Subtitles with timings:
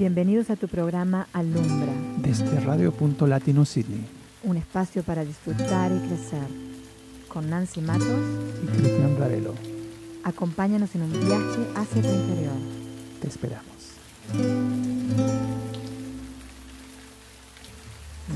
[0.00, 1.92] Bienvenidos a tu programa Alumbra.
[2.16, 4.02] Desde Radio Punto Latino Sydney.
[4.44, 6.48] Un espacio para disfrutar y crecer.
[7.28, 8.06] Con Nancy Matos
[8.64, 9.52] y Cristian Varelo.
[10.24, 12.54] Acompáñanos en un viaje hacia tu interior.
[13.20, 13.66] Te esperamos.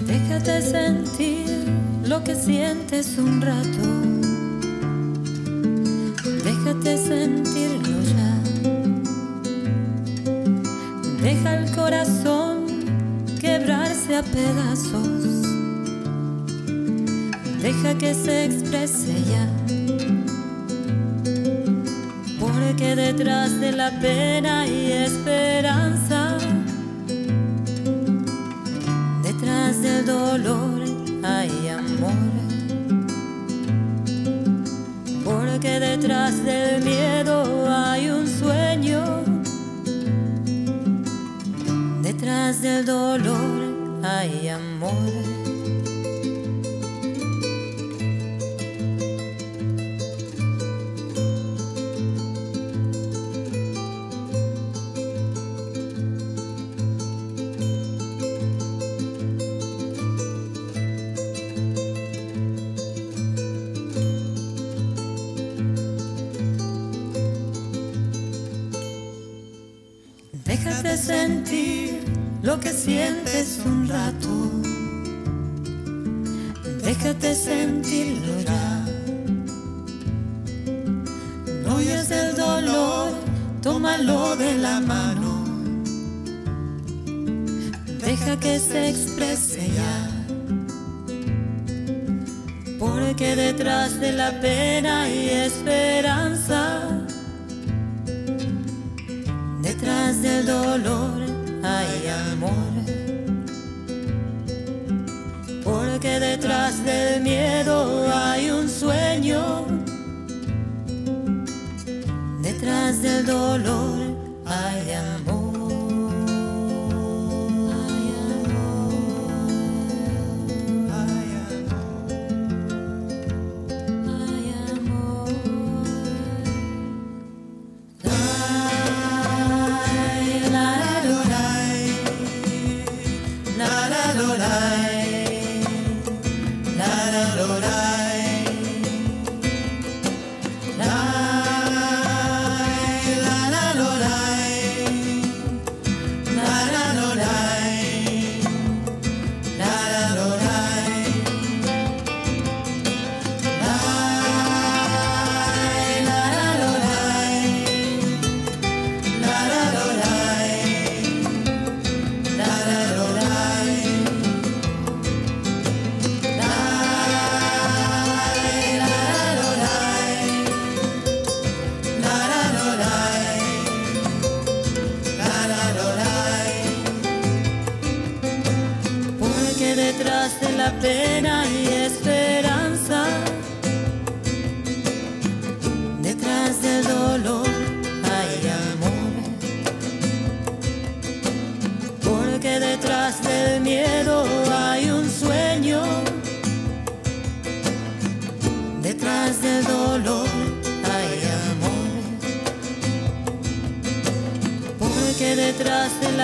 [0.06, 1.46] Déjate sentir
[2.04, 4.13] lo que sientes un rato.
[14.16, 15.42] A pedazos.
[17.60, 19.48] Deja que se exprese ya.
[22.38, 26.38] Porque detrás de la pena hay esperanza.
[29.22, 30.82] Detrás del dolor
[31.24, 32.32] hay amor.
[35.24, 39.24] Porque detrás del miedo hay un sueño.
[42.02, 43.43] Detrás del dolor
[44.18, 44.63] hay amor.
[94.32, 96.80] Pena hay esperanza.
[99.62, 101.22] Detrás del dolor
[101.62, 102.74] hay amor.
[105.62, 109.66] Porque detrás del miedo hay un sueño.
[112.42, 113.98] Detrás del dolor
[114.46, 115.23] hay amor.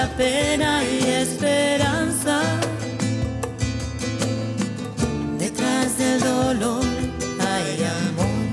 [0.00, 2.40] La pena hay esperanza.
[5.38, 6.84] Detrás del dolor
[7.50, 7.72] hay
[8.06, 8.46] amor.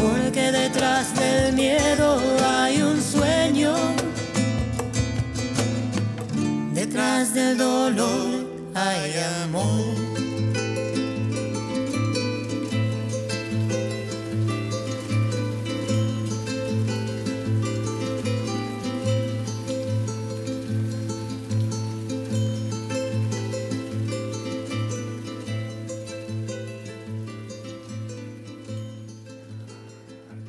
[0.00, 2.08] Porque detrás del miedo
[2.56, 3.74] hay un sueño.
[6.72, 8.26] Detrás del dolor
[8.74, 9.12] hay
[9.44, 9.95] amor.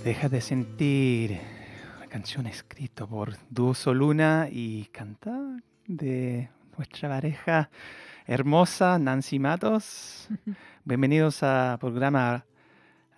[0.08, 1.38] Deja de sentir
[1.98, 7.70] una canción escrita por Duoso Luna y cantada de nuestra pareja
[8.26, 10.30] hermosa Nancy Matos.
[10.86, 12.46] Bienvenidos a programa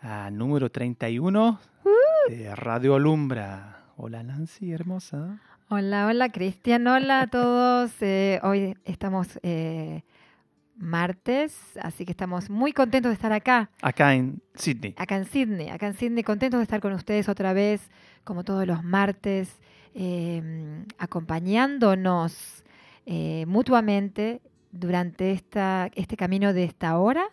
[0.01, 1.59] a número 31
[2.27, 3.83] de Radio Alumbra.
[3.95, 5.39] Hola Nancy, hermosa.
[5.67, 7.91] Hola, hola Cristian, hola a todos.
[8.01, 10.01] Eh, hoy estamos eh,
[10.79, 14.95] martes, así que estamos muy contentos de estar acá, Acá en Sydney.
[14.97, 17.89] acá en Sydney, acá en Sydney, contentos de estar con ustedes otra vez,
[18.23, 19.59] como todos los martes,
[19.93, 22.63] eh, acompañándonos
[23.05, 24.41] eh, mutuamente
[24.71, 27.25] durante esta, este camino de esta hora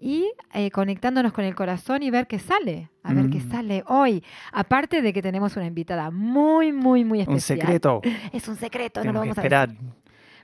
[0.00, 3.50] y eh, conectándonos con el corazón y ver qué sale, a ver qué Mm.
[3.50, 4.22] sale hoy.
[4.52, 7.58] Aparte de que tenemos una invitada muy, muy, muy Un especial.
[7.60, 8.00] secreto.
[8.32, 9.78] Es un secreto, no lo vamos a decir.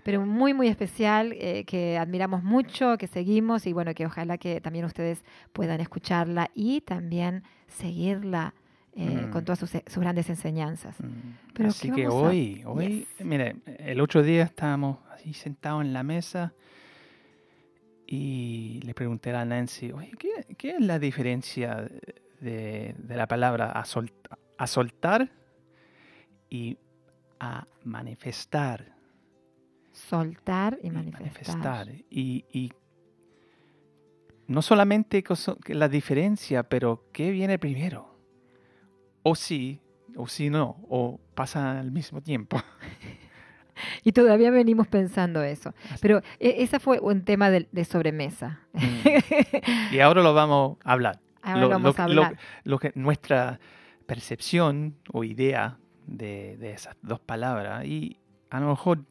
[0.02, 4.61] Pero muy, muy especial, eh, que admiramos mucho, que seguimos y bueno, que ojalá que
[4.61, 8.55] también ustedes puedan escucharla y también seguirla
[8.97, 9.31] eh, Mm.
[9.31, 10.99] con todas sus, sus grandes enseñanzas.
[11.00, 11.06] Mm,
[11.55, 13.25] Pero Así ¿qué que a- hoy, hoy, Yes.
[13.26, 16.52] mire, el otro día estábamos así sentados en la mesa
[18.06, 21.88] y le pregunté a Nancy, oye, ¿qué, qué es la diferencia
[22.41, 24.12] de, de la palabra a, sol-
[24.58, 25.31] a soltar
[26.49, 26.76] y
[27.38, 28.93] a manifestar?
[30.08, 31.88] Soltar y y manifestar.
[32.11, 32.73] Y, y
[34.47, 35.23] no solamente
[35.69, 38.14] la diferencia, pero ¿qué viene primero?
[39.23, 39.81] O sí,
[40.17, 42.61] o sí no, o pasa al mismo tiempo.
[44.05, 45.73] Y todavía venimos pensando eso.
[46.02, 48.61] Pero eh, ese fue un tema de, de sobremesa.
[48.75, 49.94] Mm.
[49.94, 51.19] Y ahora lo vamos a hablar.
[51.41, 52.38] Ahora Lo- vamos lo- a hablar.
[52.64, 53.58] Lo que nuestra
[54.05, 57.87] percepción o idea de, de esas dos palabras.
[57.87, 58.19] Y
[58.50, 59.06] a lo mejor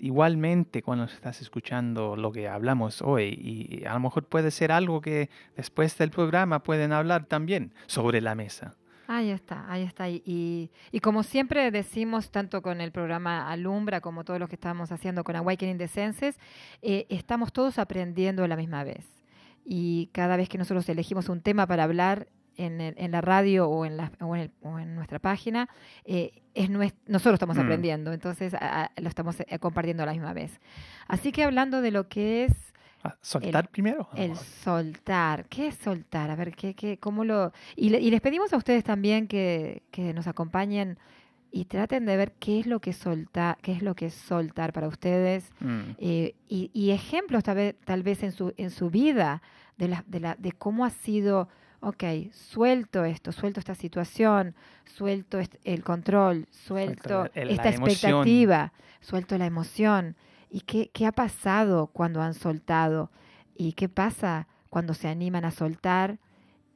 [0.00, 5.00] igualmente cuando estás escuchando lo que hablamos hoy, y a lo mejor puede ser algo
[5.00, 8.74] que después del programa pueden hablar también sobre la mesa.
[9.12, 10.08] Ahí está, ahí está.
[10.08, 14.92] Y, y, como siempre decimos, tanto con el programa Alumbra como todo lo que estamos
[14.92, 16.38] haciendo con Awakening the Senses,
[16.80, 19.04] eh, estamos todos aprendiendo a la misma vez.
[19.64, 22.28] Y cada vez que nosotros elegimos un tema para hablar
[22.64, 25.68] en, el- en la radio o en, la, o en, el- o en nuestra página,
[26.04, 27.60] eh, es nues- nosotros estamos Mm.
[27.60, 30.60] aprendiendo, entonces a- a- lo estamos eh, compartiendo a la misma vez.
[31.08, 32.52] Así que hablando de lo que es
[33.02, 34.08] Ah, ¿Soltar primero?
[34.14, 34.44] el Vamos.
[34.44, 36.30] soltar, ¿qué es soltar?
[36.30, 37.50] A ver, ¿qué, qué, cómo lo...?
[37.74, 40.98] Y, le- y les pedimos a ustedes también que, que nos acompañen
[41.50, 44.72] y traten de ver qué es lo que soltar, qué es lo que es soltar
[44.74, 48.90] para ustedes Mm, eh, y, y ejemplos tal vez, tal vez en su en su
[48.90, 49.40] vida
[49.78, 51.48] de la, de la de cómo ha sido
[51.80, 54.54] ok suelto esto suelto esta situación
[54.84, 60.16] suelto el control suelto el- esta expectativa suelto la emoción.
[60.52, 63.10] Y qué qué ha pasado cuando han soltado
[63.56, 66.18] y qué pasa cuando se animan a soltar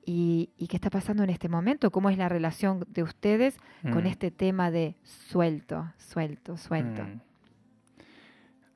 [0.07, 4.05] y, y qué está pasando en este momento cómo es la relación de ustedes con
[4.05, 7.21] mm, este tema de suelto suelto suelto mm.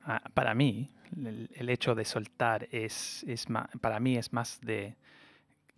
[0.05, 3.45] Ah, para mí, el, el hecho de soltar es, es
[3.79, 4.95] para mí es más de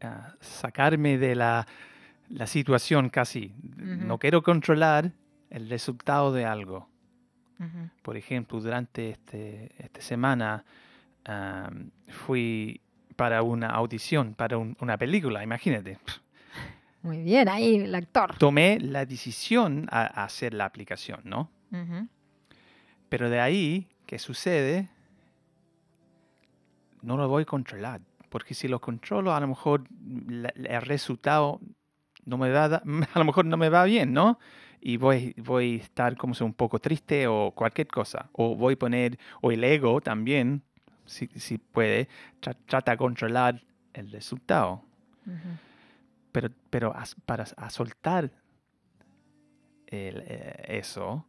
[0.01, 1.67] ah, sacarme de la,
[2.29, 3.53] la situación casi.
[3.77, 4.05] Ujú.
[4.05, 5.11] No quiero controlar
[5.49, 6.87] el resultado de algo.
[7.59, 7.89] Ujú.
[8.01, 10.65] Por ejemplo, durante este, esta semana
[12.25, 12.81] fui
[13.15, 15.99] para una audición, para un- una película, imagínate.
[17.03, 18.37] Muy bien, ahí el actor.
[18.37, 21.49] Tomé la decisión a, a hacer la aplicación, ¿no?
[21.71, 22.07] Ujú.
[23.09, 24.89] Pero de ahí, ¿qué sucede?
[27.01, 28.01] No lo voy a controlar.
[28.31, 29.83] Porque si lo controlo, a lo mejor
[30.55, 31.59] el resultado
[32.23, 32.83] no me va a, da-
[33.13, 34.39] a lo mejor no me va bien, ¿no?
[34.79, 38.29] Y voy, voy a estar como sea, un poco triste o cualquier cosa.
[38.31, 40.63] O voy a poner, o el ego también,
[41.05, 42.07] si, si puede,
[42.41, 43.61] tra- trata de controlar
[43.93, 44.81] el resultado.
[46.31, 46.95] Pero, pero
[47.25, 48.31] para a soltar
[49.87, 51.25] el, eh, eso,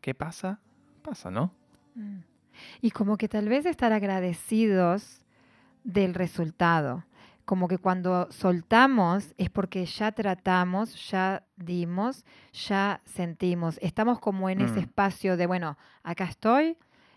[0.00, 0.58] ¿qué pasa?
[1.02, 1.52] Pasa, ¿no?
[1.94, 2.20] Mm.
[2.80, 5.19] Y como que tal vez estar agradecidos
[5.84, 7.04] del resultado.
[7.44, 13.78] Como que cuando soltamos es porque ya tratamos, ya dimos, ya sentimos.
[13.82, 14.82] Estamos como en ese Mm.
[14.84, 16.76] espacio de, bueno, acá estoy,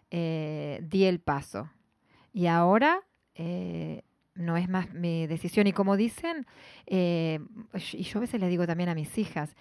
[0.09, 1.69] eh, di el paso.
[2.33, 3.01] Y ahora
[3.35, 4.01] eh,
[4.35, 5.67] no es más mi decisión.
[5.67, 6.47] Y como dicen,
[6.87, 7.39] eh,
[7.93, 9.55] y yo a veces le digo también a mis hijas,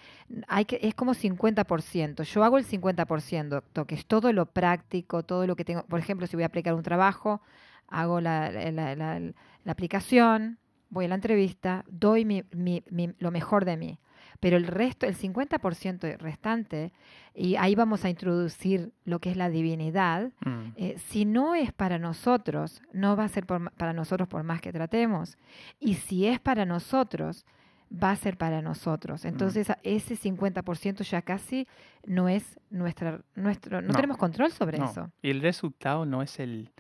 [0.49, 2.23] hay que, es como 50%.
[2.23, 5.83] Yo hago el 50%, que es todo lo práctico, todo lo que tengo.
[5.85, 7.43] Por ejemplo, si voy a aplicar un trabajo,
[7.89, 10.59] hago la, la- la- la- la aplicación,
[10.91, 13.99] voy a la entrevista, doy mi- mi- mi- lo mejor de mí.
[14.41, 16.93] Pero el resto, el 50% restante,
[17.35, 20.73] y ahí vamos a introducir lo que es la divinidad, Mm.
[20.77, 24.61] eh, si no es para nosotros, no va a ser por para nosotros por más
[24.61, 25.39] que tratemos.
[25.79, 27.47] Y si es para nosotros,
[27.93, 29.25] va a ser para nosotros.
[29.25, 31.69] Entonces, a- ese 50% ya casi
[32.07, 33.95] no es nuestra, nuestro, no, No.
[33.95, 35.11] tenemos control sobre No, eso.
[35.23, 36.71] Y el resultado no es el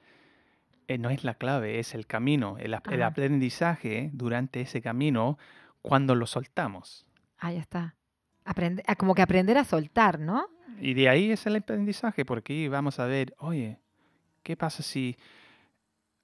[0.99, 2.83] no es la clave, es el camino, el, Ah.
[3.07, 5.39] aprendizaje durante ese camino
[5.81, 7.07] cuando lo soltamos.
[7.39, 7.95] Ahí está.
[8.45, 10.47] Aprende, ah, como que aprender a soltar, ¿no?
[10.81, 13.79] Y de ahí es el aprendizaje, porque vamos a ver, oye,
[14.43, 15.17] ¿qué pasa si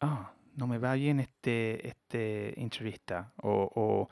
[0.01, 3.33] ah, no me va bien este, este entrevista?
[3.43, 4.09] O, o,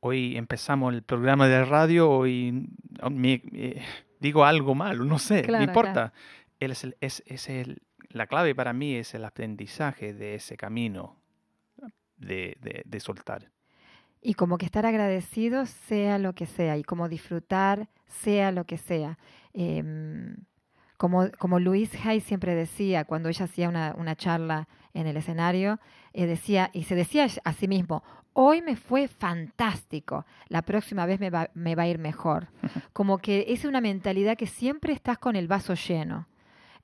[0.00, 2.68] hoy empezamos el programa de radio, hoy
[3.02, 3.82] oh, me- eh,
[4.20, 6.12] digo algo malo, no sé, Claro, no importa.
[6.60, 7.82] Él es, el- es, es el-
[8.16, 11.16] la clave para mí es el aprendizaje de ese camino
[12.16, 13.50] de, de, de soltar.
[14.20, 18.78] Y como que estar agradecido sea lo que sea y como disfrutar sea lo que
[18.78, 19.18] sea.
[19.52, 20.36] Em,
[20.96, 25.78] como, como Luis Hay siempre decía cuando ella hacía una, una charla en el escenario,
[26.14, 31.20] eh, decía, y se decía a sí mismo, hoy me fue fantástico, la próxima vez
[31.20, 32.48] me va, me va a ir mejor.
[32.94, 36.26] Como que es una mentalidad que siempre estás con el vaso lleno.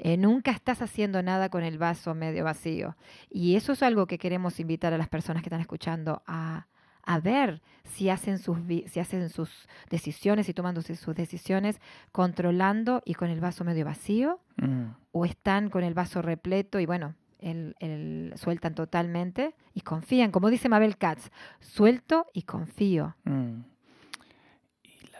[0.05, 2.97] Eh, nunca estás haciendo nada con el vaso medio vacío.
[3.31, 6.67] Y eso es algo que queremos invitar a las personas que están escuchando a,
[7.05, 11.81] a ver si hacen sus si hacen sus decisiones y tomándose sus decisiones
[12.11, 16.85] controlando y con el vaso medio vacío Mm, o están con el vaso repleto y
[16.87, 23.61] bueno el, el- sueltan totalmente y confían como dice Mabel Katz suelto y confío mm.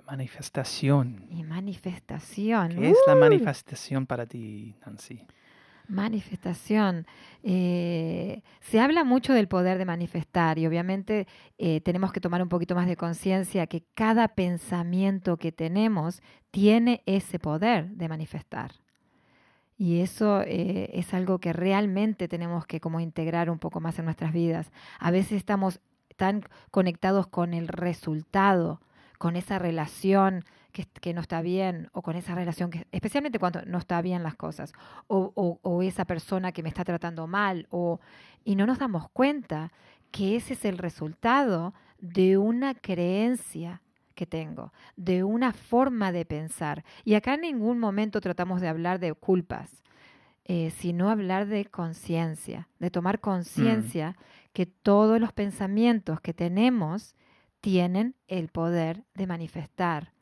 [0.07, 1.27] Manifestación.
[1.31, 3.21] y manifestación ¿Qué es la ¡Uy!
[3.21, 5.27] manifestación para ti, Nancy?
[5.89, 7.07] Manifestación.
[7.43, 11.27] Eh, se habla mucho del poder de manifestar y obviamente
[11.59, 17.03] eh, tenemos que tomar un poquito más de conciencia que cada pensamiento que tenemos tiene
[17.07, 18.73] ese poder de manifestar.
[19.77, 24.05] Y eso eh, es algo que realmente tenemos que como integrar un poco más en
[24.05, 24.71] nuestras vidas.
[25.01, 25.81] A veces estamos
[26.17, 28.81] tan conectados con el resultado,
[29.23, 33.63] con esa relación que, que no está bien o con esa relación que, especialmente cuando
[33.67, 34.73] no está bien las cosas
[35.07, 38.01] o, o- o esa persona que me está tratando mal o
[38.45, 39.71] y no nos damos cuenta
[40.11, 43.81] que ese es el resultado de una creencia
[44.17, 46.85] que tengo, de una forma de pensar.
[47.05, 49.71] Y acá en ningún momento tratamos de hablar de culpas,
[50.45, 54.17] eh, sino hablar de conciencia, de tomar conciencia
[54.53, 57.15] que todos los pensamientos que tenemos
[57.63, 60.13] tienen el poder de manifestar.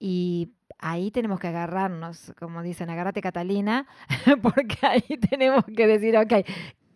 [0.00, 3.86] Y ahí tenemos que agarrarnos, como dicen, agárrate Catalina,
[4.42, 6.32] porque ahí tenemos que decir, ok,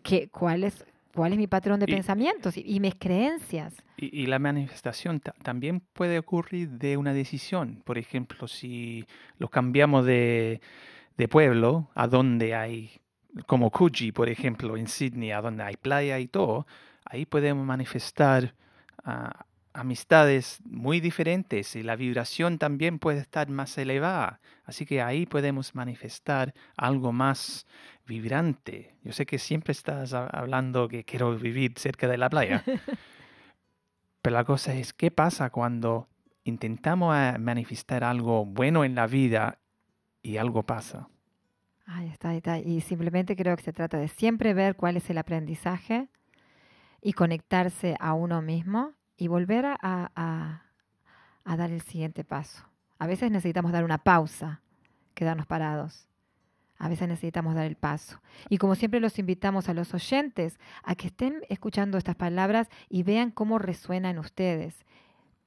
[0.02, 0.84] ¿qué, cuál, es,
[1.14, 3.74] ¿cuál es mi patrón de Y- pensamientos y, y mis creencias?
[3.96, 7.82] Y, y la manifestación ta- también puede ocurrir de una decisión.
[7.84, 9.04] Por ejemplo, si
[9.38, 10.60] lo cambiamos de,
[11.16, 12.90] de pueblo a donde hay,
[13.46, 16.66] como Coogee, por ejemplo, en Sydney, a donde hay playa y todo,
[17.04, 18.54] ahí podemos manifestar
[19.04, 24.40] ah, amistades muy diferentes y la vibración también puede estar más elevada.
[24.64, 27.66] Así que ahí podemos manifestar algo más
[28.06, 28.94] vibrante.
[29.02, 32.62] Yo sé que siempre estás ha- hablando que quiero vivir cerca de la playa.
[34.22, 36.08] Pero la cosa es, ¿qué pasa cuando
[36.44, 39.58] intentamos eh, manifestar algo bueno en la vida
[40.22, 41.08] y algo pasa?
[41.86, 42.58] Ahí está, ahí está.
[42.58, 46.08] Y simplemente creo que se trata de siempre ver cuál es el aprendizaje
[47.00, 50.62] y conectarse a uno mismo y volver a,
[51.44, 52.64] dar el siguiente paso.
[52.98, 54.60] A veces necesitamos dar una pausa,
[55.14, 56.08] quedarnos parados.
[56.78, 58.20] A veces necesitamos dar el paso.
[58.48, 63.04] Y como siempre los invitamos a los oyentes a que estén escuchando estas palabras y
[63.04, 64.84] vean cómo resuenan ustedes.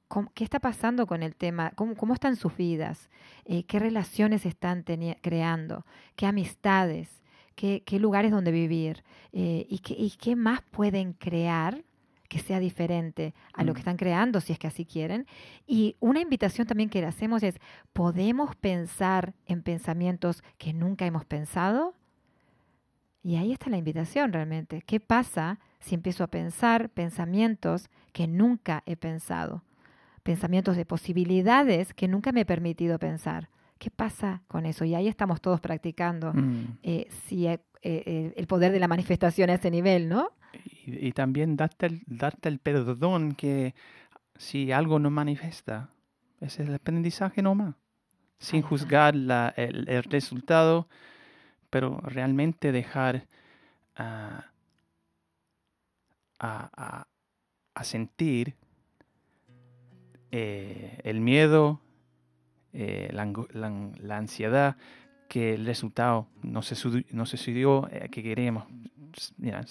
[0.08, 1.72] ¿Cómo- ¿Qué está pasando con el tema?
[1.74, 3.10] ¿Cómo, cómo están sus vidas?
[3.44, 4.84] Eh, ¿Qué relaciones están
[5.20, 5.84] creando?
[6.14, 7.22] ¿Qué amistades?
[7.54, 9.02] ¿Qué, lugares donde vivir?
[9.32, 11.84] Eh, ¿Y qué más pueden crear
[12.28, 13.82] que sea diferente a lo que Mm.
[13.82, 15.26] están creando, si es que así quieren?
[15.66, 17.56] Y una invitación también que le hacemos es,
[17.92, 21.94] ¿podemos pensar en pensamientos que nunca hemos pensado?
[23.22, 24.82] Y ahí está la invitación realmente.
[24.86, 29.64] ¿Qué pasa si empiezo a pensar pensamientos que nunca he pensado?
[30.22, 33.48] Pensamientos de posibilidades que nunca me he permitido pensar.
[33.78, 34.84] ¿Qué pasa con eso?
[34.84, 36.78] Y ahí estamos todos practicando Mm.
[36.82, 40.30] eh, si, eh, eh, el poder de la manifestación a ese nivel, ¿no?
[40.64, 43.74] Y, y también darte el, darte el perdón que
[44.36, 45.90] si algo no manifiesta,
[46.40, 47.74] ese es el aprendizaje nomás.
[48.38, 50.88] Sin juzgar la- el, el resultado,
[51.70, 53.26] pero realmente dejar
[53.96, 54.46] ah,
[56.38, 57.06] a, a-
[57.74, 58.54] a sentir
[60.30, 61.80] eh, el miedo,
[62.72, 64.76] eh, la, la la ansiedad,
[65.28, 66.74] que el resultado no se,
[67.12, 68.66] no se sucedió eh, que queremos
[69.36, 69.64] mira,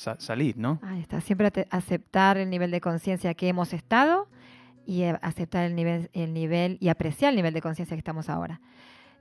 [0.55, 0.79] ¿no?
[0.83, 1.21] Ahí está.
[1.21, 4.27] Siempre aceptar el nivel de conciencia que hemos estado
[4.85, 8.29] y eh, aceptar el nivel, el nivel y apreciar el nivel de conciencia que estamos
[8.29, 8.61] ahora.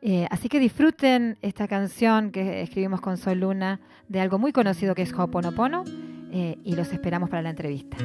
[0.06, 4.94] Eh, así que disfruten esta canción que escribimos con Sol Luna de algo muy conocido
[4.94, 5.84] que es Ho'oponopono
[6.30, 7.96] eh, y los esperamos para la entrevista.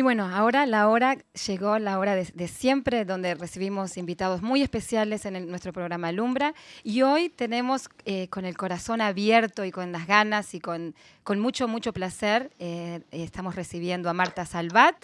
[0.00, 5.26] Y bueno, ahora la hora llegó, la hora de, siempre, donde recibimos invitados muy especiales
[5.26, 6.54] en nuestro programa Alumbra.
[6.82, 11.38] Y hoy tenemos eh, con el corazón abierto y con las ganas y con, con
[11.38, 14.96] mucho, mucho placer, eh, estamos recibiendo a Marta Salvat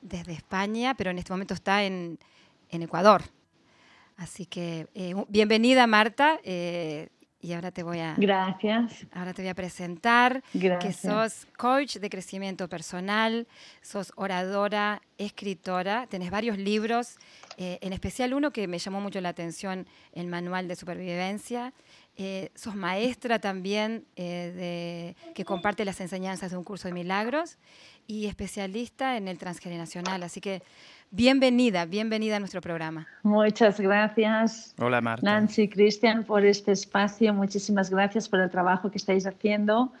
[0.00, 2.16] desde España, pero en este momento está en,
[2.70, 3.22] en Ecuador.
[4.16, 6.38] Así que eh, bienvenida Marta.
[7.46, 10.96] Y ahora te voy a, Gracias, ahora te voy a presentar que gracias.
[10.96, 13.46] sos coach de crecimiento personal,
[13.82, 17.18] sos oradora, escritora, tenés varios libros,
[17.56, 21.72] eh, en especial uno que me llamó mucho la atención, el Manual de Supervivencia.
[22.18, 27.58] Eh, sos maestra también eh, de, que comparte las enseñanzas de un curso de milagros
[28.06, 30.22] y especialista en el transgeneracional.
[30.22, 30.62] Así que
[31.10, 33.06] bienvenida, bienvenida a nuestro programa.
[33.22, 35.24] Muchas gracias, Hola Marta.
[35.24, 37.32] Nancy, Cristian, por este espacio.
[37.34, 39.92] Muchísimas gracias por el trabajo que estáis haciendo.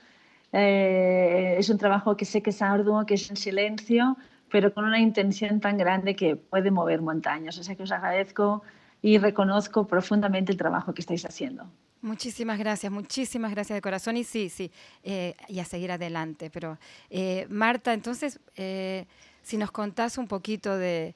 [0.52, 4.16] Eh, es un trabajo que sé que es arduo, que es en silencio,
[4.50, 7.58] pero con una intención tan grande que puede mover montañas.
[7.58, 8.62] O sea que os agradezco
[9.02, 11.70] y reconozco profundamente el trabajo que estáis haciendo.
[12.02, 14.70] Muchísimas gracias, muchísimas gracias de corazón y sí, sí,
[15.02, 16.50] eh, y a seguir adelante.
[16.50, 16.78] Pero
[17.10, 19.06] eh, Marta, entonces, eh,
[19.46, 21.14] si nos contás un poquito de,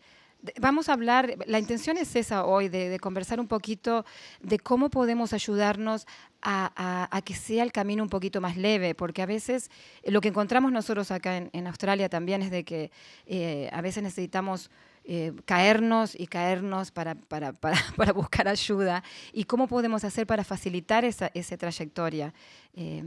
[0.58, 4.06] Vamos a hablar, la intención es esa hoy, de, conversar un poquito
[4.40, 6.06] de cómo podemos ayudarnos
[6.40, 9.70] a, que sea el camino un poquito más leve, porque a veces
[10.02, 12.90] eh, lo que encontramos nosotros acá en, Australia también es de que
[13.26, 14.70] eh, a veces necesitamos
[15.04, 21.04] eh, caernos y caernos para, para, para, buscar ayuda y cómo podemos hacer para facilitar
[21.04, 22.32] esa, esa trayectoria.
[22.74, 23.02] eh,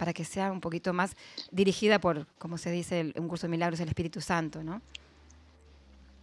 [0.00, 1.14] para que sea un poquito más
[1.50, 4.80] dirigida por, como se dice, un curso de milagros, el Espíritu Santo, ¿no?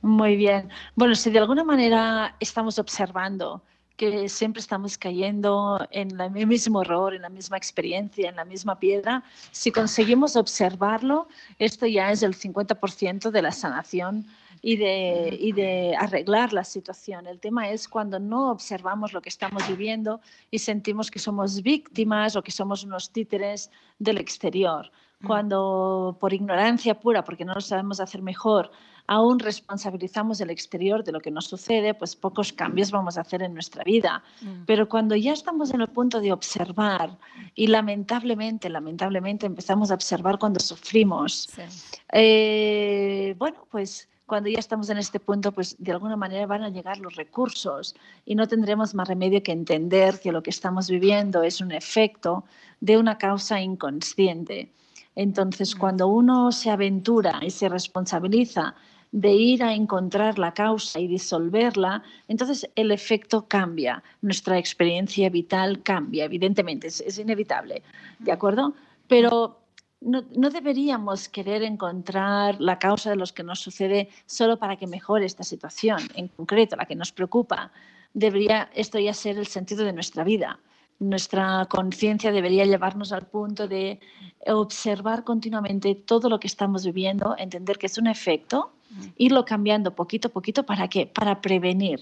[0.01, 0.69] Muy bien.
[0.95, 3.61] Bueno, si de alguna manera estamos observando
[3.95, 8.79] que siempre estamos cayendo en el mismo error, en la misma experiencia, en la misma
[8.79, 11.27] piedra, si conseguimos observarlo,
[11.59, 14.25] esto ya es el 50% de la sanación
[14.61, 17.27] y de, y de arreglar la situación.
[17.27, 22.35] El tema es cuando no observamos lo que estamos viviendo y sentimos que somos víctimas
[22.35, 24.91] o que somos unos títeres del exterior.
[25.25, 28.69] Cuando por ignorancia pura, porque no lo sabemos hacer mejor,
[29.07, 33.41] aún responsabilizamos el exterior de lo que nos sucede, pues pocos cambios vamos a hacer
[33.41, 34.21] en nuestra vida.
[34.41, 34.65] Mm.
[34.67, 37.17] Pero cuando ya estamos en el punto de observar
[37.55, 41.63] y lamentablemente, lamentablemente empezamos a observar cuando sufrimos, Sí.
[42.13, 46.69] eh, bueno, pues cuando ya estamos en este punto, pues de alguna manera van a
[46.69, 51.43] llegar los recursos y no tendremos más remedio que entender que lo que estamos viviendo
[51.43, 52.43] es un efecto
[52.81, 54.69] de una causa inconsciente.
[55.15, 58.75] Entonces, cuando uno se aventura y se responsabiliza
[59.13, 65.81] de ir a encontrar la causa y disolverla, entonces el efecto cambia, nuestra experiencia vital
[65.81, 67.81] cambia, evidentemente, es, es inevitable,
[68.19, 68.73] ¿de acuerdo?
[69.07, 69.57] Pero
[70.01, 74.87] no, no deberíamos querer encontrar la causa de lo que nos sucede solo para que
[74.87, 77.71] mejore esta situación en concreto, la que nos preocupa.
[78.13, 80.59] Debería esto ya ser el sentido de nuestra vida.
[80.99, 83.99] Nuestra conciencia debería llevarnos al punto de
[84.47, 88.71] observar continuamente todo lo que estamos viviendo, entender que es un efecto,
[89.17, 90.63] irlo cambiando poquito a poquito.
[90.63, 91.05] ¿Para qué?
[91.05, 91.99] Para prevenir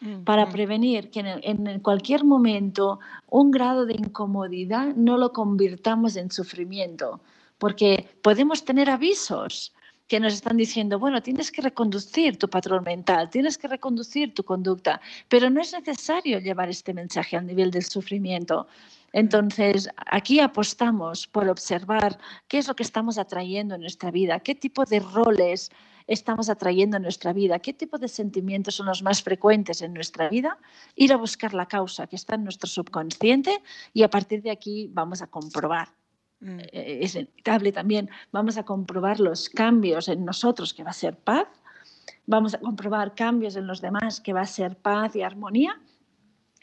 [0.00, 0.52] Mm, para mm.
[0.52, 2.98] prevenir que en cualquier momento
[3.30, 7.20] un grado de incomodidad no lo convirtamos en sufrimiento,
[7.58, 9.72] porque podemos tener avisos
[10.08, 14.44] que nos están diciendo, bueno, tienes que reconducir tu patrón mental, tienes que reconducir tu
[14.44, 18.68] conducta, pero no es necesario llevar este mensaje al nivel del sufrimiento.
[19.12, 24.54] Entonces, aquí apostamos por observar qué es lo que estamos atrayendo en nuestra vida, qué
[24.54, 25.70] tipo de roles
[26.06, 30.28] estamos atrayendo en nuestra vida, qué tipo de sentimientos son los más frecuentes en nuestra
[30.28, 30.58] vida,
[30.94, 33.60] ir a buscar la causa que está en nuestro subconsciente
[33.92, 35.88] y a partir de aquí vamos a comprobar.
[36.40, 36.58] Mm.
[36.60, 41.16] eh, Es inevitable también, vamos a comprobar los cambios en nosotros, que va a ser
[41.16, 41.48] paz,
[42.26, 45.80] vamos a comprobar cambios en los demás, que va a ser paz y armonía,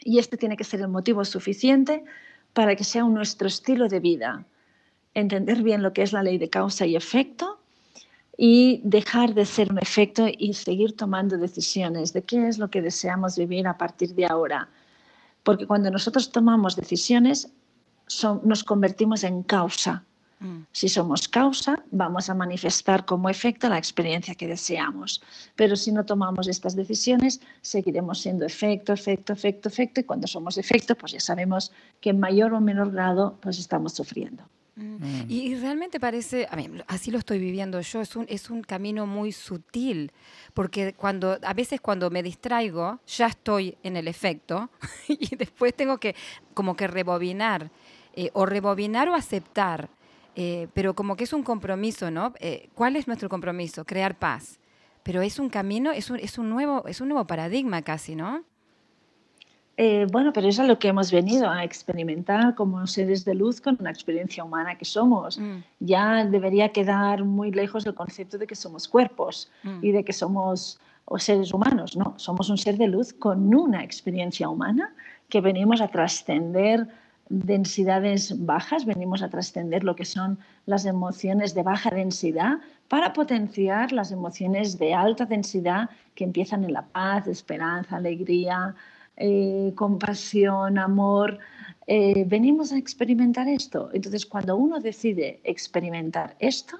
[0.00, 2.04] y este tiene que ser el motivo suficiente
[2.52, 4.44] para que sea nuestro estilo de vida.
[5.14, 7.60] Entender bien lo que es la ley de causa y efecto
[8.36, 12.82] y dejar de ser un efecto y seguir tomando decisiones de qué es lo que
[12.82, 14.68] deseamos vivir a partir de ahora.
[15.44, 17.52] Porque cuando nosotros tomamos decisiones,
[18.06, 20.04] son- nos convertimos en causa.
[20.40, 20.62] Mm.
[20.72, 25.22] Si somos causa, vamos a manifestar como efecto la experiencia que deseamos.
[25.56, 30.00] Pero si no tomamos estas decisiones, seguiremos siendo efecto, efecto, efecto, efecto.
[30.00, 33.92] Y cuando somos efecto, pues ya sabemos que en mayor o menor grado pues estamos
[33.94, 34.42] sufriendo.
[34.76, 34.96] Mm.
[34.96, 35.26] Mm.
[35.28, 38.62] Y, y realmente parece, a mí, así lo estoy viviendo yo, es un, es un
[38.62, 40.10] camino muy sutil,
[40.52, 44.68] porque cuando, a veces cuando me distraigo, ya estoy en el efecto
[45.08, 46.16] y después tengo que
[46.54, 47.70] como que rebobinar,
[48.16, 49.88] eh, o rebobinar o aceptar
[50.36, 52.32] eh, pero como que es un compromiso, ¿no?
[52.40, 53.84] Eh, ¿Cuál es nuestro compromiso?
[53.84, 54.58] Crear paz.
[55.02, 58.42] Pero es un camino, es un, es un, nuevo, es un nuevo paradigma casi, ¿no?
[59.76, 63.60] Eh, bueno, pero es a lo que hemos venido a experimentar como seres de luz
[63.60, 65.38] con una experiencia humana que somos.
[65.38, 65.58] Mm.
[65.80, 69.78] Ya debería quedar muy lejos el concepto de que somos cuerpos Mm.
[69.82, 71.96] y de que somos o seres humanos.
[71.96, 74.94] No, somos un ser de luz con una experiencia humana
[75.28, 76.88] que venimos a trascender
[77.28, 82.58] densidades bajas, venimos a trascender lo que son las emociones de baja densidad
[82.88, 88.74] para potenciar las emociones de alta densidad que empiezan en la paz, esperanza, alegría,
[89.16, 91.38] eh, compasión, amor.
[91.86, 93.90] Eh, venimos a experimentar esto.
[93.92, 96.76] Entonces, cuando uno decide experimentar esto,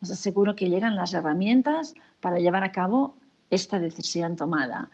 [0.00, 3.16] os aseguro que llegan las herramientas para llevar a cabo
[3.50, 4.90] esta decisión tomada.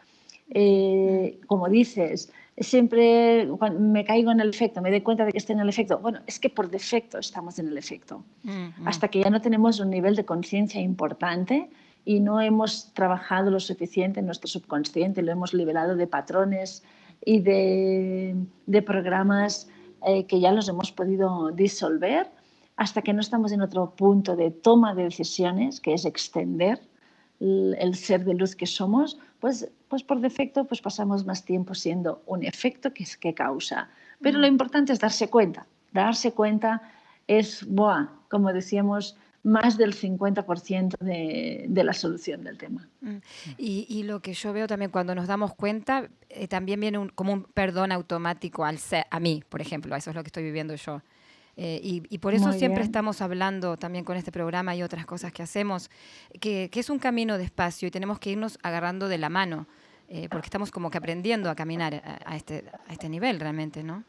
[0.50, 5.38] Eh, como dices, siempre cuando me caigo en el efecto, me doy cuenta de que
[5.38, 5.98] estoy en el efecto.
[5.98, 8.22] Bueno, es que por defecto estamos en el efecto.
[8.42, 8.88] Mm, mm.
[8.88, 11.70] Hasta que ya no tenemos un nivel de conciencia importante
[12.04, 16.82] y no hemos trabajado lo suficiente en nuestro subconsciente, lo hemos liberado de patrones
[17.24, 19.68] y de, de programas
[20.06, 22.28] eh, que ya los hemos podido disolver,
[22.76, 26.80] hasta que no estamos en otro punto de toma de decisiones, que es extender
[27.38, 31.74] el, el ser de luz que somos, pues, pues por defecto pues pasamos más tiempo
[31.74, 33.88] siendo un efecto que, que causa.
[34.22, 35.66] Pero lo importante es darse cuenta.
[35.92, 36.82] Darse cuenta
[37.26, 42.86] es, buah, como decíamos, más del 50% de, de la solución del tema.
[43.00, 43.16] Mm.
[43.56, 47.08] Y, y lo que yo veo también cuando nos damos cuenta, eh, también viene un-
[47.08, 50.42] como un perdón automático al ser, a mí, por ejemplo, eso es lo que estoy
[50.42, 51.00] viviendo yo.
[51.62, 52.86] Eh, y, y por eso Muy siempre bien.
[52.88, 55.90] estamos hablando también con este programa y otras cosas que hacemos,
[56.40, 59.66] que, que es un camino despacio y tenemos que irnos agarrando de la mano,
[60.08, 63.82] eh, porque estamos como que aprendiendo a caminar a, a este, a este nivel realmente,
[63.82, 64.04] ¿no?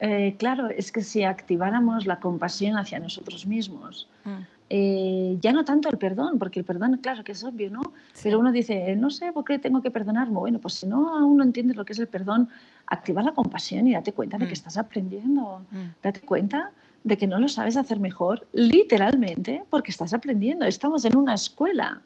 [0.00, 4.42] Eh, claro, es que si activáramos la compasión hacia nosotros mismos, Mm.
[4.70, 7.80] Eh, ya no tanto el perdón, porque el perdón, claro que es obvio, ¿no?
[8.12, 8.20] Sí.
[8.24, 10.38] Pero uno dice, no sé por qué tengo que perdonarme.
[10.38, 12.48] Bueno, pues si no aún no entiendes lo que es el perdón,
[12.86, 14.48] activa la compasión y date cuenta de Mm.
[14.48, 15.62] que estás aprendiendo.
[15.70, 15.76] Mm.
[16.02, 16.70] Date cuenta
[17.04, 20.64] de que no lo sabes hacer mejor, literalmente, porque estás aprendiendo.
[20.66, 22.00] Estamos en una escuela.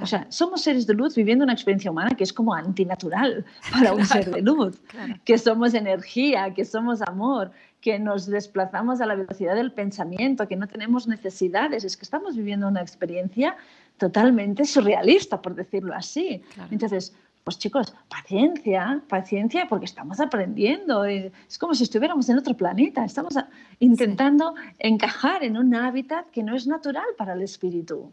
[0.00, 3.92] O sea, somos seres de luz viviendo una experiencia humana que es como antinatural para
[3.92, 5.14] un ser de luz Claro.
[5.24, 7.52] que somos energía, que somos amor,
[7.84, 11.84] que nos desplazamos a la velocidad del pensamiento, que no tenemos necesidades.
[11.84, 13.58] Es que estamos viviendo una experiencia
[13.98, 16.42] totalmente surrealista, por decirlo así.
[16.54, 16.70] Claro.
[16.72, 21.04] Entonces, pues chicos, paciencia, paciencia, porque estamos aprendiendo.
[21.04, 23.04] Es como si estuviéramos en otro planeta.
[23.04, 23.34] Estamos
[23.80, 28.10] intentando encajar en un hábitat que no es natural para el espíritu.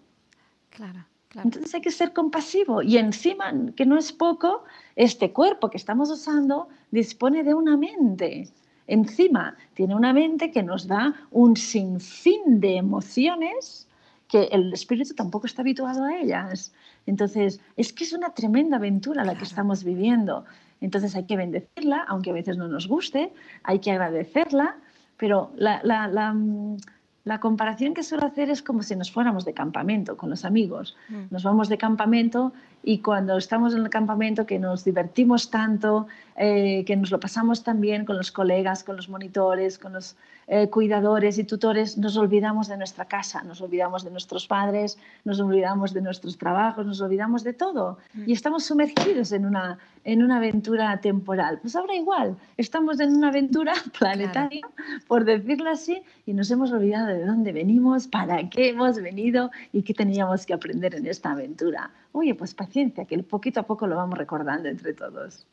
[0.70, 1.48] Claro, claro.
[1.48, 4.66] Entonces hay que ser compasivo y encima, que no es poco,
[4.98, 8.50] este cuerpo que estamos usando dispone de una mente.
[8.88, 13.88] Encima tiene una mente que nos da un sinfín de emociones
[14.28, 16.74] que el espíritu tampoco está habituado a ellas.
[17.06, 20.46] Entonces, es que es una tremenda aventura la que estamos viviendo.
[20.80, 24.78] Entonces hay que bendecirla, aunque a veces no nos guste, hay que agradecerla,
[25.18, 26.78] pero la, la- la, mm,
[27.26, 30.96] la comparación que suelo hacer es como si nos fuéramos de campamento con los amigos.
[31.10, 31.24] Mm.
[31.30, 36.84] Nos vamos de campamento y cuando estamos en el campamento que nos divertimos tanto, eh,
[36.86, 40.16] que nos lo pasamos tan bien con los colegas, con los monitores, con los
[40.48, 45.40] eh, cuidadores y tutores, nos olvidamos de nuestra casa, nos olvidamos de nuestros padres, nos
[45.40, 50.38] olvidamos de nuestros trabajos, nos olvidamos de todo y estamos sumergidos en una, en una
[50.38, 51.60] aventura temporal.
[51.62, 54.68] Pues ahora igual, estamos en una aventura planetaria,
[55.08, 59.84] por decirlo así, y nos hemos olvidado de dónde venimos, para qué hemos venido y
[59.84, 61.92] qué teníamos que aprender en esta aventura.
[62.14, 65.48] Oye, pues paciencia, que poquito a poco lo vamos recordando entre todos.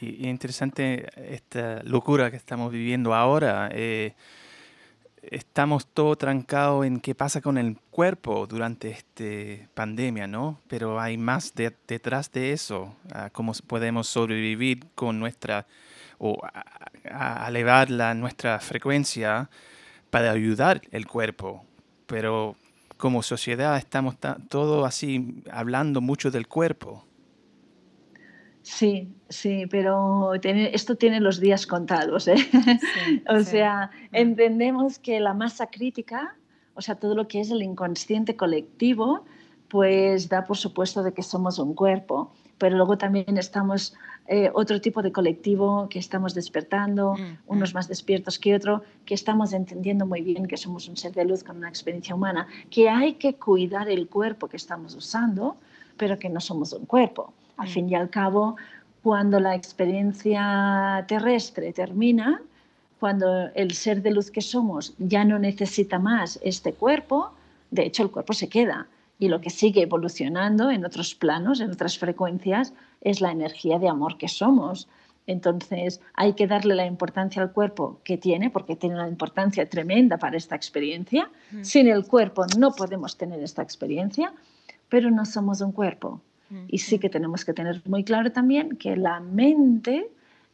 [0.00, 3.68] Y, y interesante esta locura que estamos viviendo ahora.
[3.72, 4.14] eh,
[5.22, 10.60] estamos todo trancados en qué pasa con el cuerpo durante esta pandemia, ¿no?
[10.68, 15.66] Pero hay más de- detrás de eso, a cómo podemos sobrevivir con nuestra,
[16.18, 16.38] o
[17.10, 19.48] a- a elevar la, nuestra frecuencia
[20.10, 21.64] para ayudar el cuerpo.
[22.06, 22.56] Pero
[22.96, 27.04] como sociedad estamos ta- todo así hablando mucho del cuerpo.
[28.62, 32.36] Sí, sí, pero tiene- esto tiene los días contados, ¿eh?
[32.36, 32.48] Sí,
[33.28, 33.44] O sí.
[33.44, 34.16] sea, Mm.
[34.16, 36.36] entendemos que la masa crítica,
[36.74, 39.24] o sea, todo lo que es el inconsciente colectivo,
[39.68, 43.94] pues da por supuesto de que somos un cuerpo, pero luego también estamos
[44.26, 47.76] eh, otro tipo de colectivo que estamos despertando, Mm, unos mm.
[47.76, 51.44] más despiertos que otro, que estamos entendiendo muy bien que somos un ser de luz
[51.44, 55.56] con una experiencia humana, que hay que cuidar el cuerpo que estamos usando,
[55.98, 57.32] pero que no somos un cuerpo.
[57.58, 57.70] Al Mm.
[57.70, 58.56] fin y al cabo,
[59.02, 62.40] cuando la experiencia terrestre termina,
[62.98, 67.32] cuando el ser de luz que somos ya no necesita más este cuerpo,
[67.70, 68.86] de hecho el cuerpo se queda
[69.18, 73.88] y lo que sigue evolucionando en otros planos, en otras frecuencias, es la energía de
[73.88, 74.88] amor que somos.
[75.26, 80.18] Entonces hay que darle la importancia al cuerpo que tiene, porque tiene una importancia tremenda
[80.18, 81.30] para esta experiencia.
[81.62, 84.32] Sin el cuerpo no podemos tener esta experiencia,
[84.88, 86.20] pero no somos un cuerpo.
[86.68, 90.08] Y sí que tenemos que tener muy claro también que la mente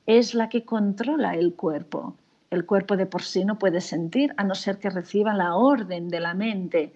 [0.06, 2.14] es la que controla el cuerpo.
[2.50, 6.08] El cuerpo de por sí no puede sentir a no ser que reciba la orden
[6.08, 6.92] de la mente.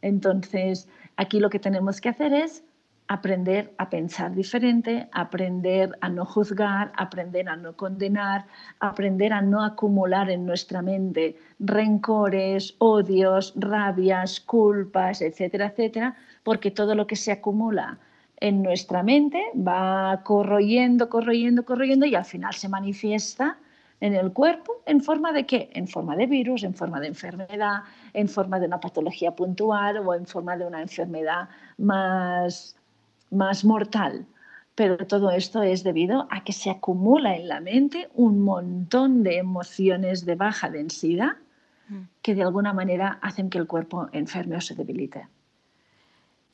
[0.00, 2.64] Entonces, aquí lo que tenemos que hacer es
[3.08, 8.46] aprender a pensar diferente, aprender a no juzgar, aprender a no condenar,
[8.80, 16.94] aprender a no acumular en nuestra mente rencores, odios, rabias, culpas, etcétera, etcétera, porque todo
[16.94, 17.98] lo que se acumula
[18.38, 23.56] en nuestra mente va corroyendo, corroyendo, corroyendo y al final se manifiesta
[24.00, 25.70] en el cuerpo en forma de qué?
[25.72, 27.82] En forma de virus, en forma de enfermedad,
[28.12, 32.76] en forma de una patología puntual o en forma de una enfermedad más
[33.30, 34.24] más mortal.
[34.74, 39.38] Pero todo esto es debido a que se acumula en la mente un montón de
[39.38, 41.32] emociones de baja densidad
[41.88, 42.08] Mm.
[42.20, 45.28] que de alguna manera hacen que el cuerpo enferme o se debilite.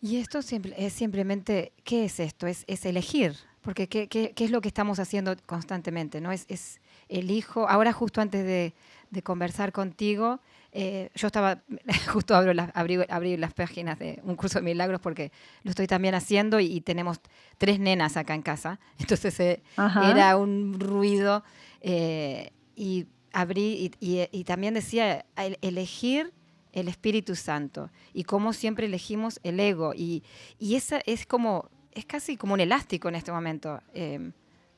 [0.02, 2.46] Y esto simple- es simplemente, ¿qué es esto?
[2.46, 6.20] Es, es elegir, porque ¿qué, qué, qué es lo que estamos haciendo constantemente?
[6.20, 6.32] ¿no?
[6.32, 6.81] Es, es
[7.18, 8.74] elijo, ahora justo antes de,
[9.10, 10.40] de conversar contigo,
[10.72, 11.62] eh, yo estaba,
[12.12, 15.30] justo abro las, abrí, abrí las páginas de un curso de milagros porque
[15.64, 17.20] lo estoy también haciendo y, y tenemos
[17.58, 19.62] tres nenas acá en casa, entonces eh,
[20.10, 21.44] era un ruido
[21.82, 26.32] eh, y abrí y, y- y también decía el- elegir
[26.72, 29.92] el Espíritu Santo y cómo siempre elegimos el ego.
[29.94, 30.22] Y,
[30.58, 33.78] y esa es como es casi como un elástico en este momento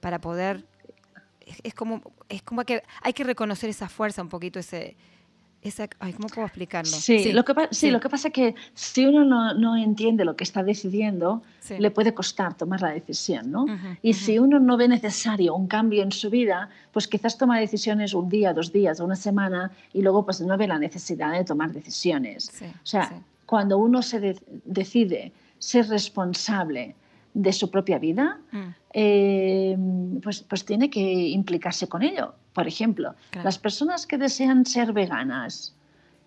[0.01, 0.67] para poder
[1.47, 4.97] es, es como es como que hay que reconocer esa fuerza un poquito ese
[5.63, 7.91] esa ay, cómo puedo explicarlo Sí, Lo, que, sí, sí.
[7.91, 11.77] lo que pasa es que si uno no, no entiende lo que está decidiendo, Sí.
[11.79, 13.63] le puede costar tomar la decisión, ¿no?
[13.65, 14.21] Ujú, y ujú.
[14.21, 18.29] si uno no ve necesario un cambio en su vida, pues quizás toma decisiones un
[18.29, 22.45] día, dos días, una semana y luego pues no ve la necesidad de tomar decisiones.
[22.53, 23.15] Sí, o sea, sí.
[23.47, 26.95] cuando uno se de- decide ser responsable
[27.35, 29.77] de su propia vida, Mm, eh,
[30.23, 32.35] pues, pues tiene que implicarse con ello.
[32.53, 33.45] Por ejemplo, Claro.
[33.45, 35.75] las personas que desean ser veganas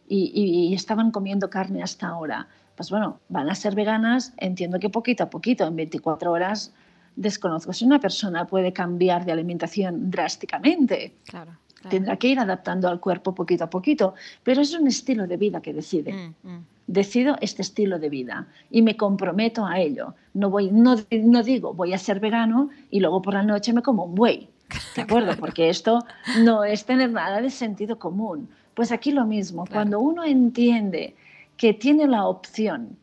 [0.10, 4.80] y, y- y estaban comiendo carne hasta ahora, pues bueno, van a ser veganas, entiendo
[4.80, 6.74] que poquito a poquito, en 24 horas,
[7.16, 11.16] desconozco si una persona puede cambiar de alimentación drásticamente.
[11.26, 11.54] claro,
[11.88, 11.98] claro.
[11.98, 15.62] Tendrá que ir adaptando al cuerpo poquito a poquito, pero es un estilo de vida
[15.62, 16.66] que decide Mm, mm.
[16.88, 20.14] decido este estilo de vida y me comprometo a ello.
[20.34, 23.82] No, voy, no, no digo voy a ser vegano y luego por la noche me
[23.82, 24.50] como un buey.
[24.96, 25.36] ¿De acuerdo?
[25.38, 26.04] Porque esto
[26.44, 28.50] no es tener nada de sentido común.
[28.74, 29.76] Pues aquí lo mismo, Claro.
[29.76, 31.16] cuando uno entiende
[31.58, 32.96] que tiene la opción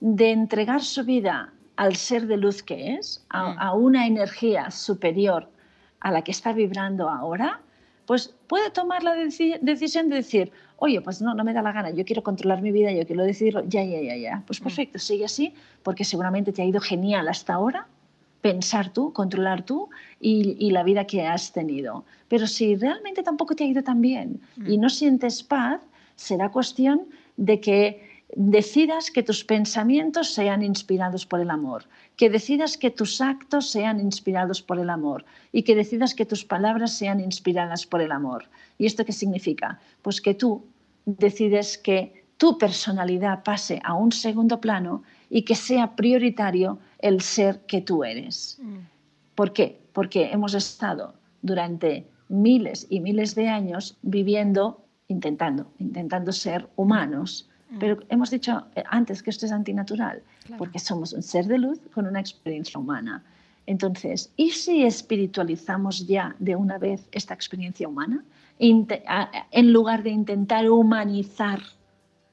[0.00, 3.58] de entregar su vida al ser de luz que es, a, Mm.
[3.58, 5.48] a una energía superior
[6.00, 7.60] a la que está vibrando ahora,
[8.10, 11.70] pues puede tomar la deci- decisión de decir, oye, pues no, no me da la
[11.70, 14.42] gana, yo quiero controlar mi vida, yo quiero decidirlo, ya, ya, ya, ya.
[14.48, 14.64] Pues Mm.
[14.64, 17.86] perfecto, sigue así, porque seguramente te ha ido genial hasta ahora
[18.40, 22.04] pensar tú, controlar tú y, y la vida que has tenido.
[22.26, 24.80] Pero si realmente tampoco te ha ido tan bien y Mm.
[24.80, 25.80] no sientes paz,
[26.16, 31.84] será cuestión de que decidas que tus pensamientos sean inspirados por el amor,
[32.16, 36.44] que decidas que tus actos sean inspirados por el amor y que decidas que tus
[36.44, 38.48] palabras sean inspiradas por el amor.
[38.78, 39.80] ¿Y esto qué significa?
[40.02, 40.64] Pues que tú
[41.04, 47.60] decides que tu personalidad pase a un segundo plano y que sea prioritario el ser
[47.66, 48.58] que tú eres.
[48.62, 48.78] Mm.
[49.34, 49.78] ¿Por qué?
[49.92, 57.49] Porque hemos estado durante miles y miles de años viviendo, intentando, intentando ser humanos.
[57.78, 60.58] Pero hemos dicho eh, antes que esto es antinatural, Claro.
[60.58, 63.22] porque somos un ser de luz con una experiencia humana.
[63.66, 68.24] Entonces, ¿y si espiritualizamos ya de una vez esta experiencia humana?
[68.58, 71.60] En lugar de intentar humanizar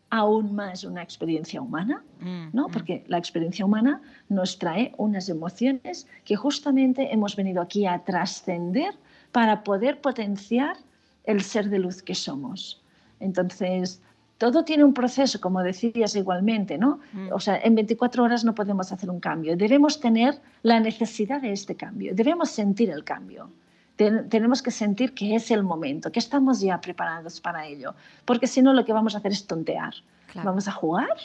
[0.09, 2.67] aún más una experiencia humana, Mm, ¿no?
[2.67, 2.71] mm.
[2.71, 8.95] Porque la experiencia humana nos trae unas emociones que justamente hemos venido aquí a trascender
[9.31, 10.77] para poder potenciar
[11.25, 12.81] el ser de luz que somos.
[13.19, 14.01] Entonces,
[14.38, 16.99] todo tiene un proceso, como decías igualmente, ¿no?
[17.13, 17.29] Mm.
[17.31, 19.57] O sea, en 24 horas no podemos hacer un cambio.
[19.57, 22.13] Debemos tener la necesidad de este cambio.
[22.13, 23.49] Debemos sentir el cambio.
[23.95, 27.95] Ten- tenemos que sentir que es el momento, que estamos ya preparados para ello.
[28.25, 29.93] Porque si no, lo que vamos a hacer es tontear.
[30.31, 30.49] Claro.
[30.49, 31.17] Vamos a jugar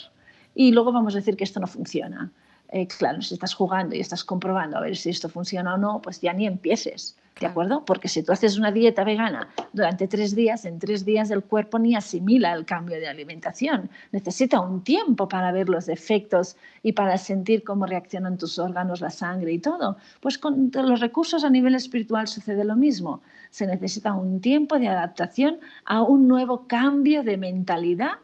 [0.54, 2.30] y luego vamos a decir que esto no funciona.
[2.70, 6.00] Eh, claro, si estás jugando y estás comprobando a ver si esto funciona o no,
[6.00, 7.18] pues ya ni empieces.
[7.40, 7.84] ¿De acuerdo?
[7.84, 11.78] Porque si tú haces una dieta vegana durante tres días, en tres días el cuerpo
[11.78, 13.90] ni asimila el cambio de alimentación.
[14.12, 19.10] Necesita un tiempo para ver los efectos y para sentir cómo reaccionan tus órganos, la
[19.10, 19.96] sangre y todo.
[20.20, 23.22] Pues con los recursos a nivel espiritual sucede lo mismo.
[23.50, 28.18] Se necesita un tiempo de adaptación a un nuevo cambio de mentalidad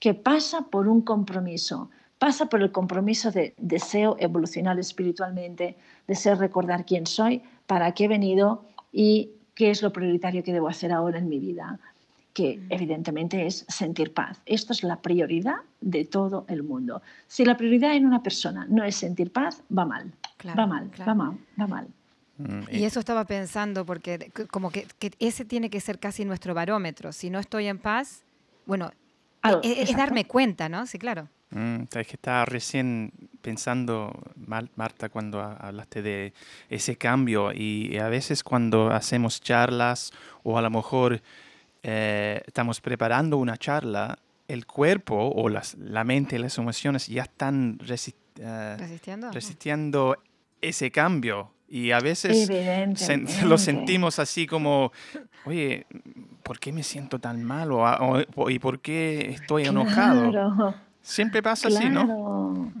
[0.00, 1.88] que pasa por un compromiso
[2.20, 8.08] pasa por el compromiso de deseo evolucionar espiritualmente, deseo recordar quién soy, para qué he
[8.08, 11.78] venido y qué es lo prioritario que debo hacer ahora en mi vida,
[12.34, 12.66] que Mm.
[12.72, 14.40] evidentemente es sentir paz.
[14.44, 17.00] Esto es la prioridad de todo el mundo.
[17.28, 20.90] Si la prioridad en una persona no es sentir paz, va mal, Claro, va mal,
[20.90, 21.10] claro.
[21.10, 21.86] va mal, va mal.
[22.38, 26.54] Mm, Y eso estaba pensando, porque como que, que ese tiene que ser casi nuestro
[26.54, 27.12] barómetro.
[27.12, 28.24] Si no estoy en paz,
[28.66, 28.90] bueno,
[29.44, 29.96] e- es, exacto.
[29.96, 30.86] darme cuenta, ¿no?
[30.86, 31.28] Sí, claro.
[31.50, 34.12] Mm, sabes que estaba recién pensando,
[34.46, 36.32] Mar- Marta, cuando ha- hablaste de
[36.68, 40.12] ese cambio y a veces cuando hacemos charlas
[40.44, 41.20] o a lo mejor
[41.82, 47.22] eh, estamos preparando una charla, el cuerpo o las- la mente y las emociones ya
[47.22, 49.30] están resi- eh, ¿Resistiendo?
[49.32, 50.16] resistiendo
[50.60, 52.48] ese cambio y a veces
[52.96, 54.92] sen- lo sentimos así como,
[55.46, 55.86] oye,
[56.42, 57.70] ¿por qué me siento tan mal?
[57.72, 60.30] O, ¿Y por qué estoy enojado?
[60.30, 60.89] Claro.
[61.02, 62.04] Siempre pasa así, ¿no?
[62.04, 62.72] Claro.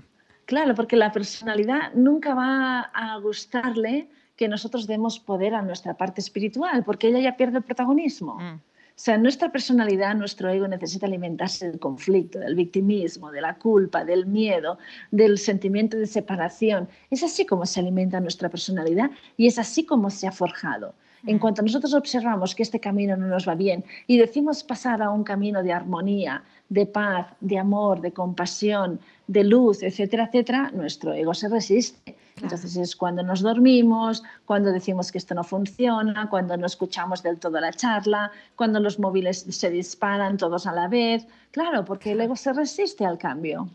[0.50, 6.20] Claro, porque la personalidad nunca va a gustarle que nosotros demos poder a nuestra parte
[6.20, 8.34] espiritual, porque ella ya pierde el protagonismo.
[8.34, 8.60] Mm,
[9.02, 14.26] sea, nuestra personalidad, nuestro ego necesita alimentarse del conflicto, del victimismo, de la culpa, del
[14.26, 14.78] miedo,
[15.10, 16.86] del sentimiento de separación.
[17.10, 20.92] Es así como se alimenta nuestra personalidad y es así como se ha forjado.
[21.26, 25.10] En cuanto nosotros observamos que este camino no nos va bien y decimos pasar a
[25.10, 31.12] un camino de armonía, de paz, de amor, de compasión, de luz, etcétera, etcétera, nuestro
[31.14, 32.16] ego se resiste.
[32.40, 32.54] Claro.
[32.56, 37.38] Entonces es cuando nos dormimos, cuando decimos que esto no funciona, cuando no escuchamos del
[37.38, 41.26] todo la charla, cuando los móviles se disparan todos a la vez.
[41.50, 43.68] Claro, porque el ego se resiste al cambio.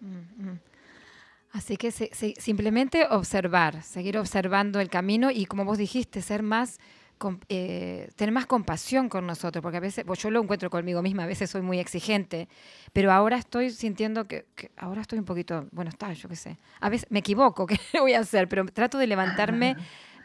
[0.00, 0.60] mm, mm.
[1.52, 6.42] Así que se- se- simplemente observar, seguir observando el camino y como vos dijiste, ser
[6.42, 6.78] más,
[7.18, 11.02] com- eh, tener más compasión con nosotros, porque a veces, pues yo lo encuentro conmigo
[11.02, 12.48] misma, a veces soy muy exigente,
[12.92, 16.58] pero ahora estoy sintiendo que, que ahora estoy un poquito, bueno, está, yo qué sé,
[16.80, 18.48] a veces me equivoco, ¿qué voy a hacer?
[18.48, 19.76] Pero trato de levantarme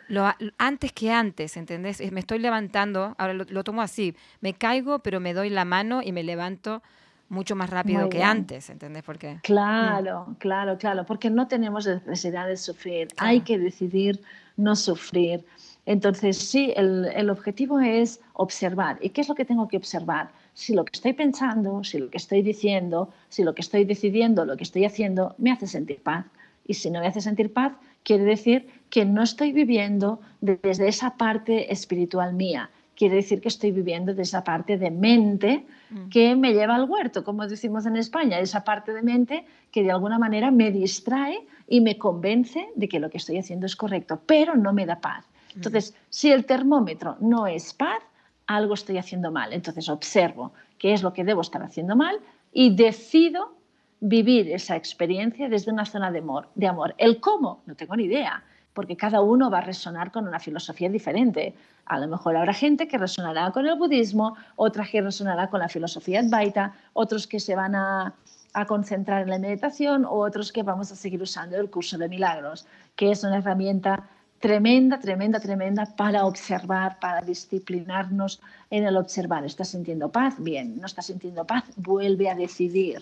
[0.07, 0.27] lo,
[0.57, 1.99] antes que antes, ¿entendés?
[2.11, 6.01] Me estoy levantando, ahora lo, lo tomo así, me caigo, pero me doy la mano
[6.03, 6.81] y me levanto
[7.29, 8.27] mucho más rápido Muy que bien.
[8.29, 9.03] antes, ¿entendés?
[9.03, 9.37] Porque...
[9.43, 13.29] Claro, claro, claro, porque no tenemos necesidad de sufrir, Claro.
[13.29, 14.19] hay que decidir
[14.57, 15.45] no sufrir.
[15.89, 18.99] Entonces, sí, el, el objetivo es observar.
[19.01, 20.29] ¿Y qué es lo que tengo que observar?
[20.53, 24.45] Si lo que estoy pensando, si lo que estoy diciendo, si lo que estoy decidiendo,
[24.45, 26.27] lo que estoy haciendo, me hace sentir paz.
[26.67, 27.73] Y si no me hace sentir paz,
[28.03, 32.69] quiere decir que no estoy viviendo desde esa parte espiritual mía.
[32.95, 35.65] Quiere decir que estoy viviendo de esa parte de mente
[36.11, 39.89] que me lleva al huerto, como decimos en España, esa parte de mente que de
[39.89, 44.21] alguna manera me distrae y me convence de que lo que estoy haciendo es correcto,
[44.27, 45.25] pero no me da paz.
[45.55, 47.99] Entonces, si el termómetro no es paz,
[48.47, 49.53] algo estoy haciendo mal.
[49.53, 52.19] Entonces, observo qué es lo que debo estar haciendo mal
[52.51, 53.53] y decido
[53.99, 56.47] vivir esa experiencia desde una zona de amor.
[56.55, 56.95] De amor.
[56.97, 58.43] El cómo, no tengo ni idea,
[58.73, 61.53] porque cada uno va a resonar con una filosofía diferente.
[61.85, 65.69] A lo mejor habrá gente que resonará con el budismo, otra que resonará con la
[65.69, 68.13] filosofía advaita, otros que se van a,
[68.53, 72.07] a concentrar en la meditación o otros que vamos a seguir usando el curso de
[72.07, 74.07] milagros, que es una herramienta
[74.39, 79.45] tremenda, tremenda, tremenda para observar, para disciplinarnos en el observar.
[79.45, 80.35] ¿Estás sintiendo paz?
[80.39, 80.79] Bien.
[80.79, 81.65] ¿No estás sintiendo paz?
[81.75, 83.01] Vuelve a decidir.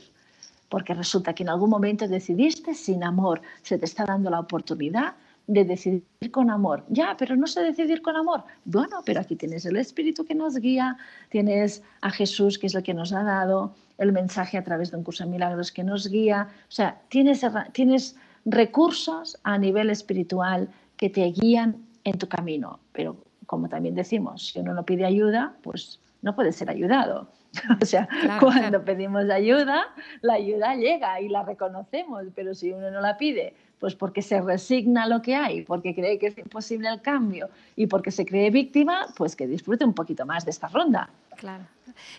[0.70, 3.42] Porque resulta que en algún momento decidiste sin amor.
[3.62, 5.16] Se te está dando la oportunidad
[5.46, 6.84] de decidir con amor.
[6.90, 8.44] Ya, pero no sé decidir con amor.
[8.66, 10.98] Bueno, pero aquí tienes el Espíritu que nos guía,
[11.30, 14.98] tienes a Jesús que es el que nos ha dado el mensaje a través de
[14.98, 16.50] un curso de milagros que nos guía.
[16.68, 22.80] O sea, tienes, tienes recursos a nivel espiritual que te guían en tu camino.
[22.92, 27.30] Pero como también decimos, si uno no pide ayuda, pues no puede ser ayudado.
[27.82, 28.86] O sea, Claro, cuando claro.
[28.86, 29.86] pedimos ayuda,
[30.22, 34.42] la ayuda llega y la reconocemos, pero si uno no la pide, pues porque se
[34.42, 38.26] resigna a lo que hay, porque cree que es imposible el cambio y porque se
[38.26, 41.10] cree víctima, pues que disfrute un poquito más de esta ronda.
[41.38, 41.64] Claro.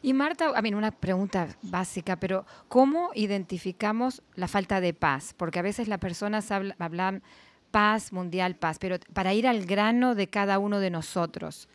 [0.02, 5.34] Y Marta, a mí una pregunta básica, pero ¿cómo identificamos la falta de paz?
[5.36, 7.22] Porque a veces las personas habla- hablan
[7.70, 11.68] paz, mundial, paz, pero para ir al grano de cada uno de nosotros,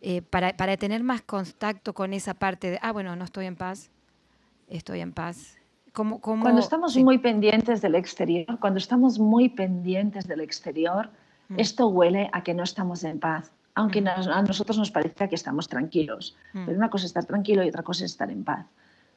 [0.00, 3.56] eh, para, para tener más contacto con esa parte de, ah, bueno, no estoy en
[3.56, 3.90] paz,
[4.68, 5.56] estoy en paz.
[5.92, 7.02] ¿Cómo, cómo- Cuando estamos sí.
[7.04, 11.10] muy pendientes del exterior, cuando estamos muy pendientes del exterior,
[11.48, 11.60] Mm.
[11.60, 13.52] esto huele a que no estamos en paz.
[13.78, 14.08] aunque Mm.
[14.08, 16.34] a nosotros nos parezca que estamos tranquilos.
[16.54, 16.64] Mm.
[16.64, 18.64] Pero una cosa es estar tranquilo y otra cosa es estar en paz.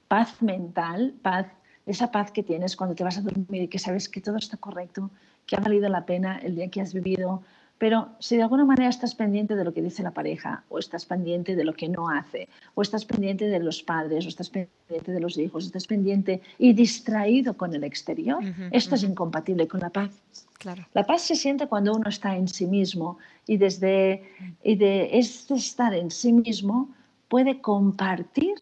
[0.10, 1.48] Paz mental, paz,
[1.86, 4.58] esa paz que tienes cuando te vas a dormir y que sabes que todo está
[4.58, 5.10] correcto,
[5.50, 7.42] que ha valido la pena el día que has vivido.
[7.80, 11.06] Pero si de alguna manera estás pendiente de lo que dice la pareja, o estás
[11.06, 15.12] pendiente de lo que no hace, o estás pendiente de los padres, o estás pendiente
[15.12, 19.90] de los hijos, estás pendiente y distraído con el exterior, esto es incompatible con la
[19.90, 20.12] paz.
[20.60, 20.86] Claro.
[20.94, 24.24] La paz se siente cuando uno está en sí mismo y desde
[24.62, 26.90] y de este estar en sí mismo
[27.30, 28.56] puede compartir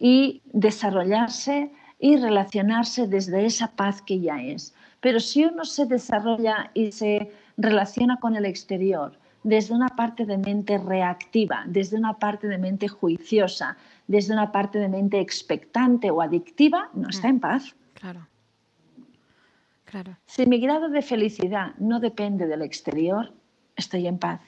[0.00, 4.74] y desarrollarse y relacionarse desde esa paz que ya es.
[5.02, 10.38] Pero si uno se desarrolla y se relaciona con el exterior desde una parte de
[10.38, 13.76] mente reactiva, desde una parte de mente juiciosa,
[14.06, 17.74] desde una parte de mente expectante o adictiva, no está en paz.
[17.94, 18.28] Claro.
[19.84, 20.16] Claro.
[20.24, 23.34] Si mi grado de felicidad no depende del exterior,
[23.74, 24.40] estoy en paz.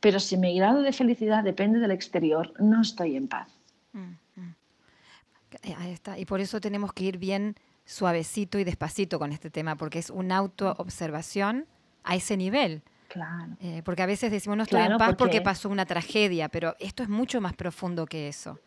[0.00, 3.48] Pero si mi grado de felicidad depende del exterior, no estoy en paz.
[3.92, 4.54] Mm, mm.
[5.78, 6.18] Ahí está.
[6.18, 7.54] Y por eso tenemos que ir bien
[7.84, 11.66] suavecito y despacito con este tema, porque es una autoobservación
[12.04, 12.82] a ese nivel.
[13.08, 13.56] Claro.
[13.60, 15.16] Eh, porque a veces decimos no estoy en paz porque...
[15.16, 18.58] porque- pasó una tragedia, pero esto es mucho más profundo que eso.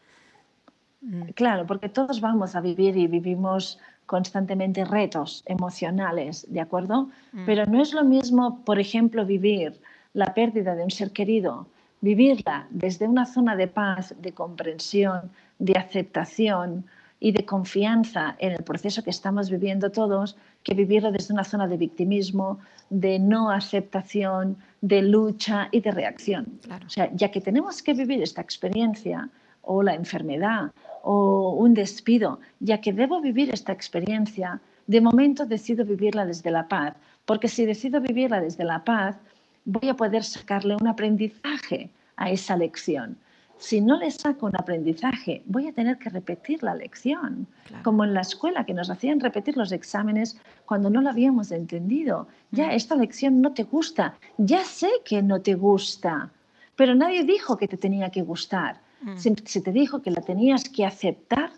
[1.01, 7.09] Mm, Claro, porque todos vamos a vivir y vivimos constantemente retos emocionales, ¿de acuerdo?
[7.32, 7.45] Mm.
[7.45, 9.80] Pero no es lo mismo, por ejemplo, vivir
[10.14, 11.68] la pérdida de un ser querido,
[12.01, 16.86] vivirla desde una zona de paz, de comprensión, de aceptación
[17.24, 21.68] y de confianza en el proceso que estamos viviendo todos, que vivirlo desde una zona
[21.70, 22.60] de victimismo,
[22.90, 26.60] de no aceptación, de lucha y de reacción.
[26.64, 26.86] Claro.
[26.86, 29.30] O sea, ya que tenemos que vivir esta experiencia
[29.62, 35.86] o la enfermedad o un despido, ya que debo vivir esta experiencia, de momento decido
[35.86, 36.94] vivirla desde la paz,
[37.24, 39.16] porque si decido vivirla desde la paz,
[39.64, 43.16] voy a poder sacarle un aprendizaje a esa lección.
[43.58, 47.84] Si no le saco un aprendizaje, voy a tener que repetir la lección, Claro.
[47.84, 52.28] como en la escuela que nos hacían repetir los exámenes cuando no lo habíamos entendido.
[52.51, 52.72] Ya, Mm.
[52.72, 56.30] esta lección no te gusta, ya sé que no te gusta,
[56.76, 58.82] pero nadie dijo que te tenía que gustar.
[59.01, 59.18] Mm.
[59.18, 61.51] Se, se te dijo que la tenías que aceptar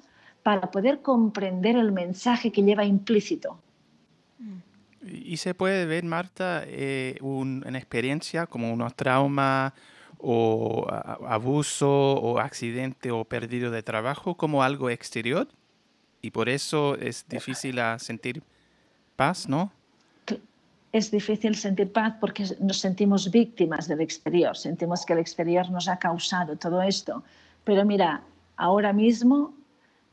[0.44, 3.60] para poder comprender el mensaje que lleva implícito.
[5.08, 9.74] Y se puede ver, Marta, eh, un- una experiencia como unos traumas
[10.20, 10.88] o
[11.28, 15.48] abuso o accidente o perdido de trabajo como algo exterior
[16.22, 18.42] y por eso es difícil a sentir
[19.16, 19.72] paz, ¿no?
[20.92, 25.88] Es difícil sentir paz porque nos sentimos víctimas del exterior, sentimos que el exterior nos
[25.88, 27.22] ha causado todo esto.
[27.66, 28.22] Pero mira,
[28.56, 29.54] ahora mismo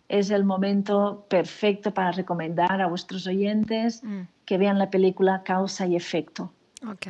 [0.09, 5.87] es el momento perfecto para recomendar a vuestros oyentes Mm, que vean la película Causa
[5.87, 6.53] y Efecto.
[6.87, 7.07] ok.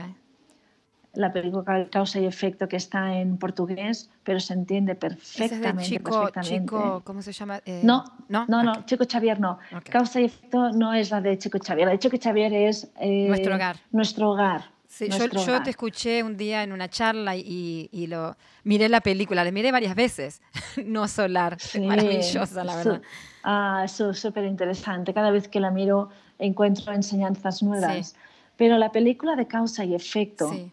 [1.15, 5.11] La película Ca- Causa y Efecto que está en portugués, pero se entiende Ese es
[5.11, 5.85] de perfectamente.
[5.91, 6.59] chico, perfectamente.
[6.61, 7.61] chico, ¿cómo se llama?
[7.67, 8.85] Eh, No, no, no, no.
[8.87, 9.59] Chico Xavier no.
[9.77, 9.91] Ok.
[9.91, 11.87] Causa y efecto no es la de Chico Xavier.
[11.87, 13.77] La de Chico Xavier es eh, Nuestro hogar.
[13.91, 14.71] Nuestro hogar.
[14.89, 15.63] Sí, yo, nuestro yo hogar.
[15.65, 19.71] te escuché un día en una charla y, y lo miré la película, la miré
[19.73, 20.41] varias veces.
[20.85, 23.03] no solar, Sí, maravillosa, la verdad.
[23.43, 25.13] Ah, su- súper interesante.
[25.15, 26.09] Cada vez que la miro
[26.39, 28.09] encuentro enseñanzas nuevas.
[28.09, 28.17] Sí.
[28.57, 30.71] Pero la película de causa y efecto Sí,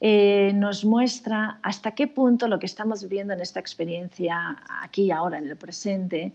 [0.00, 5.10] eh, nos muestra hasta qué punto lo que estamos viviendo en esta experiencia aquí y
[5.10, 6.32] ahora, en el presente,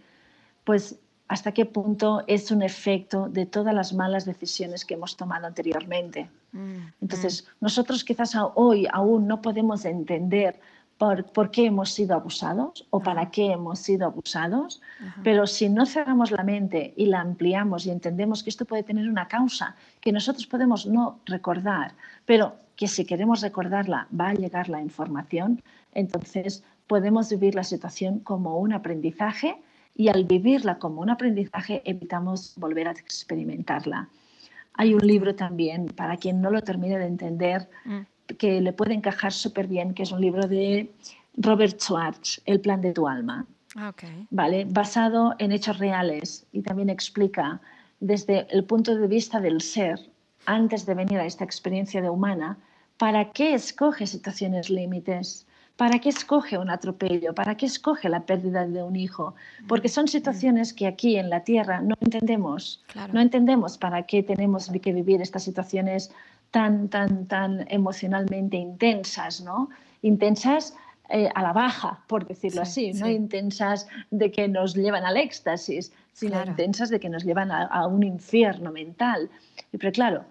[0.64, 5.46] pues hasta qué punto es un efecto de todas las malas decisiones que hemos tomado
[5.46, 6.30] anteriormente.
[6.52, 10.60] Mm, Entonces, nosotros quizás hoy aún no podemos entender
[10.98, 15.22] por, por qué hemos sido abusados o para qué hemos sido abusados, mm, ajá.
[15.24, 19.08] pero si no cerramos la mente y la ampliamos y entendemos que esto puede tener
[19.08, 21.94] una causa que nosotros podemos no recordar,
[22.26, 25.62] pero que si queremos recordarla va a llegar la información,
[25.94, 29.58] entonces podemos vivir la situación como un aprendizaje
[29.98, 34.08] y al vivirla como un aprendizaje evitamos volver a experimentarla.
[34.76, 38.00] Hay un libro también, para quien no lo termine de entender, Mm,
[38.38, 40.90] que le puede encajar súper bien, que es un libro de
[41.36, 43.46] Robert Schwartz, El plan de tu alma.
[43.76, 44.04] ah, ok.
[44.30, 44.64] ¿vale?
[44.64, 47.60] basado en hechos reales y también explica
[48.00, 50.00] desde el punto de vista del ser,
[50.46, 52.58] antes de venir a esta experiencia de humana,
[53.00, 55.48] para qué escoge situaciones límites,
[55.78, 59.34] para qué escoge un atropello, para qué escoge la pérdida de un hijo,
[59.70, 62.84] porque son situaciones que aquí en la Tierra no entendemos.
[62.88, 63.14] Claro.
[63.14, 66.12] No entendemos para qué tenemos que vivir estas situaciones
[66.52, 69.70] tan, tan, tan emocionalmente intensas, ¿no?
[70.02, 70.76] Intensas
[71.10, 75.16] eh, a la baja, por decirlo Sí, así, no intensas de que nos llevan al
[75.16, 76.52] éxtasis, sino Claro.
[76.52, 79.30] intensas de que nos llevan a, a un infierno mental.
[79.72, 80.26] Y, Pero claro,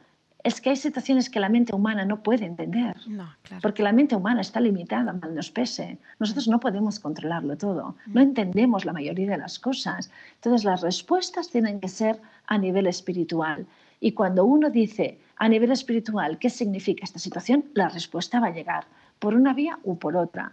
[0.45, 2.97] es que hay situaciones que la mente humana no puede entender.
[3.09, 3.61] No, claro.
[3.61, 5.99] Porque la mente humana está limitada, mal nos pese.
[6.19, 7.97] Nosotros no podemos controlarlo todo.
[8.07, 10.11] No entendemos la mayoría de las cosas.
[10.37, 13.67] Entonces, las respuestas tienen que ser a nivel espiritual.
[14.01, 18.53] Y cuando uno dice a nivel espiritual qué significa esta situación, la respuesta va a
[18.53, 18.85] llegar
[19.19, 20.53] por una vía u por otra.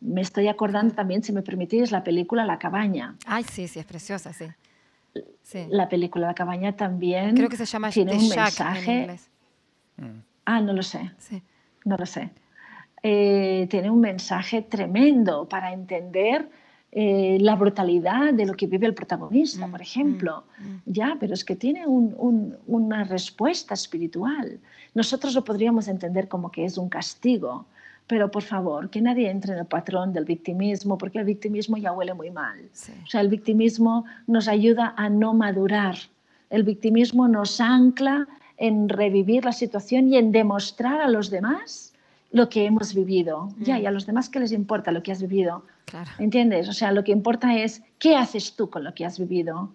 [0.00, 3.14] Me estoy acordando también, si me permitís, la película La cabaña.
[3.26, 4.46] Ay, sí, sí, es preciosa, sí.
[5.42, 5.66] Sí.
[5.68, 8.36] La película La cabaña también Creo que se llama tiene un Shack en
[8.66, 8.92] mensaje.
[9.00, 9.30] inglés.
[10.44, 11.10] Ah, no lo sé.
[11.18, 11.42] Sí.
[11.84, 12.30] no lo sé.
[13.02, 16.48] Eh, tiene un mensaje tremendo para entender
[16.94, 20.44] eh, la brutalidad de lo que vive el protagonista, Mm, por ejemplo.
[20.58, 20.82] mm, mm.
[20.86, 24.60] Ya, pero es que tiene un- un- una respuesta espiritual.
[24.94, 27.64] Nosotros lo podríamos entender como que es un castigo,
[28.06, 31.92] pero por favor, que nadie entre en el patrón del victimismo, porque el victimismo ya
[31.92, 32.58] huele muy mal.
[32.72, 32.92] Sí.
[33.04, 35.96] O sea, el victimismo nos ayuda a no madurar.
[36.50, 38.28] El victimismo nos ancla
[38.58, 41.92] en revivir la situación y en demostrar a los demás
[42.32, 43.50] lo que hemos vivido.
[43.58, 45.64] Ya, y a los demás, ¿qué les importa lo que has vivido?
[45.84, 46.10] Claro.
[46.18, 46.68] ¿Entiendes?
[46.68, 49.70] O sea, lo que importa es qué haces tú con lo que has vivido.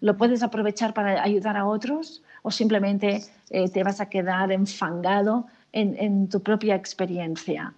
[0.00, 5.46] ¿Lo puedes aprovechar para ayudar a otros o simplemente eh, te vas a quedar enfangado
[5.72, 7.74] en, tu propia experiencia?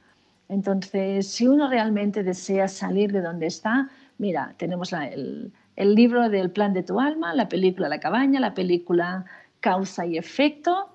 [0.48, 3.88] Entonces, si uno realmente desea salir de donde está,
[4.18, 8.54] mira, tenemos el, el libro del plan de tu alma, la película La cabaña, la
[8.54, 9.24] película
[9.60, 10.88] Causa y Efecto,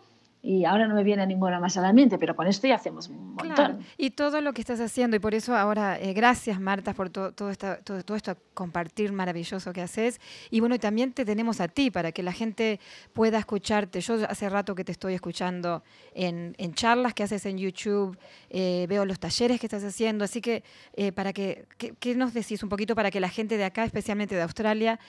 [0.48, 3.10] y ahora no me viene ninguna más a la mente, pero con esto ya hacemos
[3.10, 3.80] un montón.
[3.98, 7.32] Y todo lo que estás haciendo, y por eso ahora, eh, gracias Marta por todo,
[7.32, 10.22] todo, esta- todo, todo esto compartir maravilloso que haces.
[10.52, 12.80] Y bueno, también te tenemos a ti para que la gente
[13.14, 14.02] pueda escucharte.
[14.02, 15.84] Yo hace rato que te estoy escuchando
[16.14, 18.18] en, en charlas que haces en YouTube,
[18.52, 20.64] eh, veo los talleres que estás haciendo, así que
[20.96, 21.66] eh, para que-
[22.00, 25.00] ¿qué nos decís un poquito para que la gente de acá, especialmente de Australia,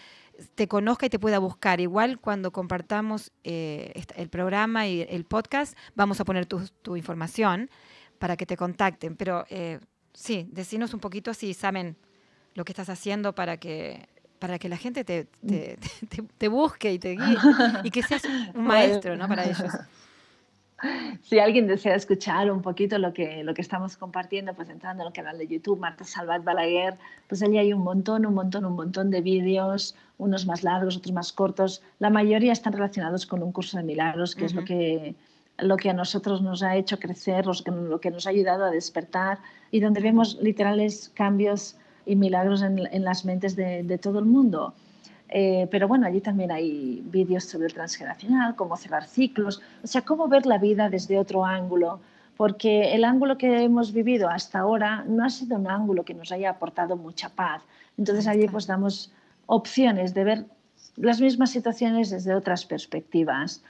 [0.54, 1.80] te conozca y te pueda buscar.
[1.80, 7.70] Igual cuando compartamos eh, el programa y el podcast, vamos a poner tu, tu información
[8.18, 9.16] para que te contacten.
[9.16, 9.80] Pero eh,
[10.12, 11.96] sí, decinos un poquito si saben
[12.54, 14.08] lo que estás haciendo para que
[14.38, 15.78] para que la gente te, te,
[16.10, 17.38] te- te busque y te guíe
[17.84, 19.26] y que seas un, un maestro ¿no?
[19.28, 19.62] para ellos.
[21.22, 25.08] Si alguien desea escuchar un poquito lo que, lo que estamos compartiendo, pues entrando en
[25.08, 26.94] el canal de YouTube, Marta Salvat Balaguer,
[27.28, 31.14] pues allí hay un montón, un montón, un montón de vídeos, unos más largos, otros
[31.14, 31.82] más cortos.
[31.98, 35.14] La mayoría están relacionados con un curso de milagros, que es lo que,
[35.58, 39.38] lo que a nosotros nos ha hecho crecer, lo que nos ha ayudado a despertar
[39.70, 44.26] y donde vemos literales cambios y milagros en, en las mentes de, de todo el
[44.26, 44.74] mundo.
[45.28, 50.02] Eh, pero bueno, allí también hay vídeos sobre el transgeneracional, cómo cerrar ciclos, o sea,
[50.02, 52.00] cómo ver la vida desde otro ángulo,
[52.36, 56.30] porque el ángulo que hemos vivido hasta ahora no ha sido un ángulo que nos
[56.30, 57.62] haya aportado mucha paz.
[57.98, 59.12] Entonces allí pues damos
[59.46, 60.44] opciones de ver
[60.96, 63.62] las mismas situaciones desde otras perspectivas.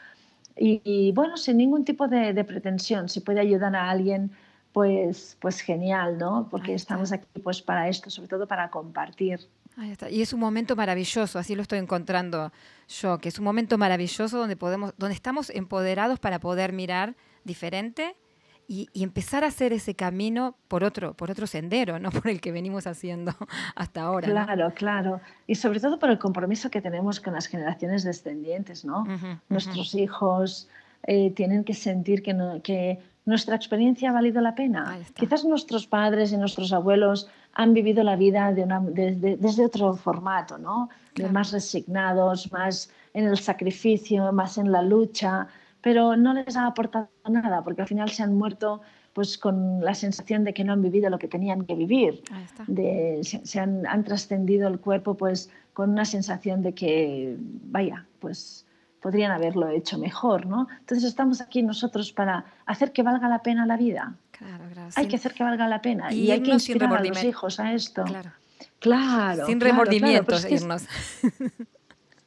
[0.58, 4.30] Y, y, bueno, sin ningún tipo de, de pretensión, si puede ayudar a alguien,
[4.72, 6.48] pues, pues genial, ¿no?
[6.50, 9.40] Porque estamos aquí pues para esto, sobre todo para compartir.
[9.76, 10.08] Ahí está.
[10.10, 12.50] Y es un momento maravilloso, así lo estoy encontrando
[12.88, 17.14] yo, que es un momento maravilloso donde podemos, donde estamos empoderados para poder mirar
[17.44, 18.16] diferente
[18.68, 22.40] y, y empezar a hacer ese camino por otro, por otro sendero, no por el
[22.40, 23.32] que venimos haciendo
[23.76, 24.28] hasta ahora.
[24.28, 24.34] ¿no?
[24.34, 25.20] Claro, claro.
[25.46, 29.04] Y sobre todo por el compromiso que tenemos con las generaciones descendientes, ¿no?
[29.50, 30.68] Nuestros hijos
[31.06, 34.98] eh, tienen que sentir que, no- que nuestra experiencia ha valido la pena.
[35.14, 37.28] Quizás nuestros padres y nuestros abuelos
[37.58, 40.88] han vivido la vida de una- desde, desde otro formato, ¿no?
[41.14, 45.48] De más resignados, más en el sacrificio, más en la lucha,
[45.80, 48.82] pero no les ha aportado nada, porque al final se han muerto
[49.14, 52.22] pues con la sensación de que no han vivido lo que tenían que vivir
[52.66, 58.66] de, se han, han trascendido el cuerpo pues con una sensación de que, vaya, pues
[59.00, 60.66] podrían haberlo hecho mejor, ¿no?
[60.80, 64.14] Entonces estamos aquí nosotros para hacer que valga la pena la vida.
[64.38, 64.90] Claro, claro.
[64.96, 67.24] Hay sin- que hacer que valga la pena Y y, hay que inspirar a los
[67.24, 68.04] hijos a esto.
[68.04, 68.30] claro.
[68.78, 69.46] Claro.
[69.46, 70.84] sin remordimientos es que irnos.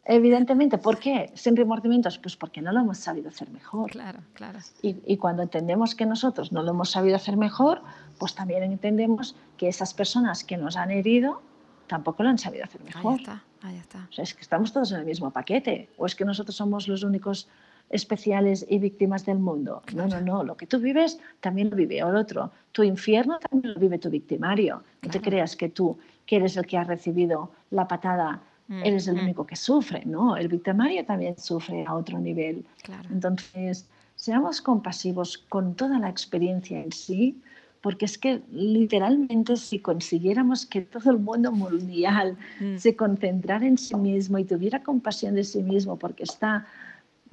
[0.05, 1.31] Evidentemente, ¿por qué?
[1.35, 3.91] Sin remordimientos, pues porque no lo hemos sabido hacer mejor.
[3.91, 4.57] Claro, claro.
[4.81, 7.83] Y, y cuando entendemos que nosotros no lo hemos sabido hacer mejor,
[8.17, 11.43] pues también entendemos que esas personas que nos han herido
[11.85, 13.19] tampoco lo han sabido hacer Ahí mejor.
[13.19, 14.07] está, ahí está.
[14.09, 15.89] O sea, es que estamos todos en el mismo paquete.
[15.97, 17.47] ¿O es que nosotros somos los únicos
[17.89, 19.81] especiales y víctimas del mundo?
[19.95, 20.43] No, no, no.
[20.43, 22.51] Lo que tú vives también lo vive el otro.
[22.71, 24.83] Tu infierno también lo vive tu victimario.
[25.01, 29.07] No te creas que tú, que eres el que ha recibido la patada, Mm, eres
[29.07, 29.23] el mm.
[29.23, 30.03] único que sufre.
[30.05, 32.63] No, el victimario también sufre a otro nivel.
[32.83, 33.09] Claro.
[33.11, 37.41] Entonces, seamos compasivos con toda la experiencia en sí,
[37.81, 42.77] porque es que literalmente si consiguiéramos que todo el mundo mundial Mm.
[42.77, 46.67] se concentrara en sí mismo y tuviera compasión de sí mismo porque está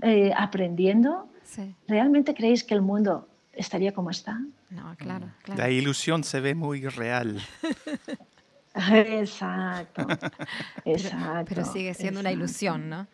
[0.03, 1.75] eh, aprendiendo, Sí.
[1.87, 4.41] ¿realmente creéis que el mundo estaría como está?
[4.71, 5.63] No, claro, claro.
[5.63, 7.41] La ilusión se ve muy real.
[8.75, 10.07] Exacto,
[10.85, 11.45] Pero, exacto.
[11.49, 13.07] pero sigue siendo una ilusión, ¿no?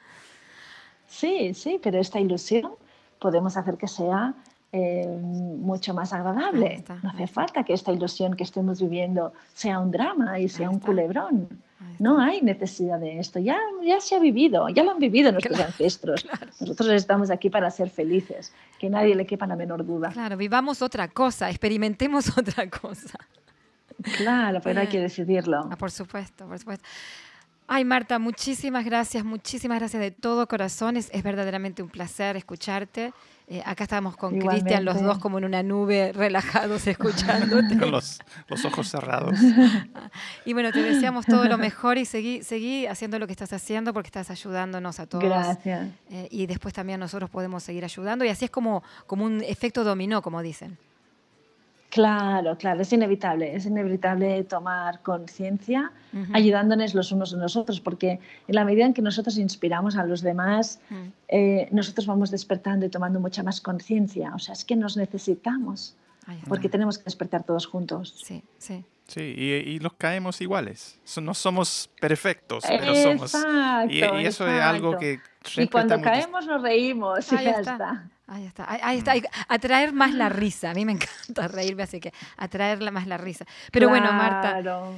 [1.06, 2.72] Sí, sí, pero esta ilusión
[3.20, 4.34] podemos hacer que sea
[4.72, 6.74] eh, mucho más agradable.
[6.76, 10.68] está, no hace falta que esta ilusión que estemos viviendo sea un drama y sea
[10.70, 11.48] un culebrón.
[11.98, 13.38] No hay necesidad de esto.
[13.38, 16.26] Ya, ya se ha vivido, ya lo han vivido nuestros ancestros.
[16.60, 20.10] Nosotros estamos aquí para ser felices, que nadie le quepa la menor duda.
[20.10, 23.18] Claro, vivamos otra cosa, experimentemos otra cosa.
[24.16, 25.04] Claro, pero hay que Bien.
[25.04, 25.68] decidirlo.
[25.70, 26.84] Ah, por supuesto, por supuesto.
[27.68, 30.96] Ay, Marta, muchísimas gracias, muchísimas gracias de todo corazón.
[30.96, 33.12] Es, es verdaderamente un placer escucharte.
[33.48, 37.78] Eh, acá estamos con Cristian, los dos como en una nube, relajados, escuchándote.
[37.78, 39.38] Con los, los ojos cerrados.
[40.44, 43.92] Y bueno, te deseamos todo lo mejor y seguí, seguí haciendo lo que estás haciendo
[43.92, 45.24] porque estás ayudándonos a todos.
[45.24, 45.88] Gracias.
[46.10, 48.24] Eh, y después también nosotros podemos seguir ayudando.
[48.24, 50.78] Y así es como, como un efecto dominó, como dicen.
[51.92, 55.92] Claro, claro, es inevitable, es inevitable tomar conciencia
[56.32, 58.18] ayudándonos los unos a los otros, porque
[58.48, 60.94] en la medida en que nosotros inspiramos a los demás, Mm.
[61.28, 64.32] eh, nosotros vamos despertando y tomando mucha más conciencia.
[64.34, 65.94] O sea, es que nos necesitamos,
[66.48, 68.14] porque tenemos que despertar todos juntos.
[68.24, 68.84] Sí, sí.
[69.08, 70.98] Sí, y, y los caemos iguales.
[71.20, 73.34] No somos perfectos, pero somos...
[73.34, 75.20] Exacto, Y, y eso es algo que
[75.56, 77.72] Y cuando caemos nos reímos y Ahí ya está.
[77.72, 78.08] está.
[78.26, 79.12] Ahí está, ahí, está.
[79.48, 80.70] Atraer más la risa.
[80.70, 80.92] A mí me
[81.26, 83.44] encanta reírme, así que atraer más la risa.
[83.70, 84.94] Pero bueno, Marta, Claro,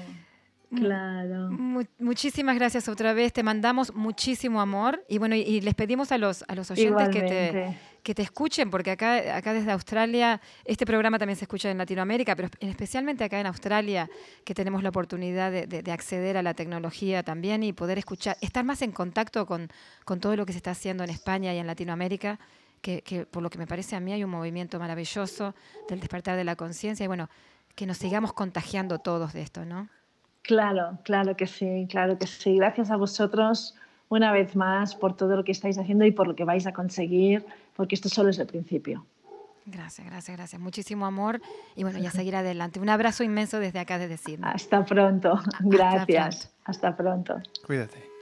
[0.74, 1.50] claro.
[1.50, 3.32] mu- muchísimas gracias otra vez.
[3.32, 7.08] Te mandamos muchísimo amor y bueno, y, y les pedimos a los, a los oyentes
[7.08, 11.70] que te, que te escuchen, porque acá, acá desde Australia, este programa también se escucha
[11.70, 14.10] en Latinoamérica, pero en- especialmente acá en Australia,
[14.44, 18.36] que tenemos la oportunidad de, de- de acceder a la tecnología también y poder escuchar,
[18.40, 19.68] estar más en contacto con,
[20.04, 22.38] con todo lo que se está haciendo en España y en Latinoamérica,
[22.84, 25.54] que, que por lo que me parece a mí hay un movimiento maravilloso
[25.88, 27.30] del despertar de la conciencia y bueno,
[27.74, 29.88] que nos sigamos contagiando todos de esto, ¿no?
[30.42, 32.56] Claro, claro que sí, claro que sí.
[32.56, 33.74] Gracias a vosotros
[34.10, 36.72] una vez más por todo lo que estáis haciendo y por lo que vais a
[36.72, 39.06] conseguir, porque esto solo es el principio.
[39.64, 40.60] Gracias, gracias, gracias.
[40.60, 41.40] Muchísimo amor
[41.74, 42.80] y bueno, ya seguir adelante.
[42.80, 44.50] Un abrazo inmenso desde acá, desde Sydney.
[44.52, 45.40] Hasta pronto.
[45.60, 46.52] Gracias.
[46.66, 47.40] Hasta pronto.
[47.66, 48.13] Cuídate.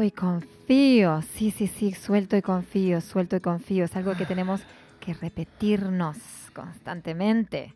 [0.00, 1.20] Suelto y confío.
[1.34, 3.84] Sí, sí, sí, suelto y confío, suelto y confío.
[3.84, 4.62] Es algo que tenemos
[4.98, 6.16] que repetirnos
[6.54, 7.74] constantemente.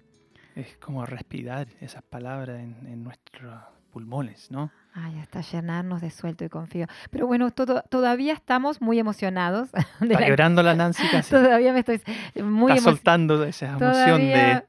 [0.56, 3.52] Es como respirar esas palabras en, en nuestros
[3.92, 4.70] pulmones, ¿no?
[4.94, 6.86] Ay, hasta llenarnos de suelto y confío.
[7.10, 9.68] Pero bueno, todo, todavía estamos muy emocionados.
[10.00, 11.28] Está llorando la Nancy casi.
[11.30, 12.00] Todavía me estoy
[12.42, 14.66] muy Está soltando esa emoción Todavía- de,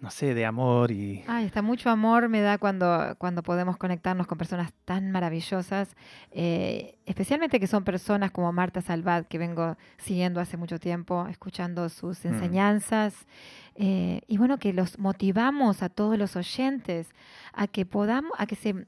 [0.00, 1.24] no sé, de amor y...
[1.26, 5.96] Ay, está mucho amor me da cuando, cuando podemos conectarnos con personas tan maravillosas,
[6.32, 11.88] eh, especialmente que son personas como Marta Salvat, que vengo siguiendo hace mucho tiempo, escuchando
[11.88, 12.28] sus Mm.
[12.28, 13.26] enseñanzas,
[13.74, 17.08] eh, y bueno, que los motivamos a todos los oyentes
[17.54, 18.86] a que podamos, a que se,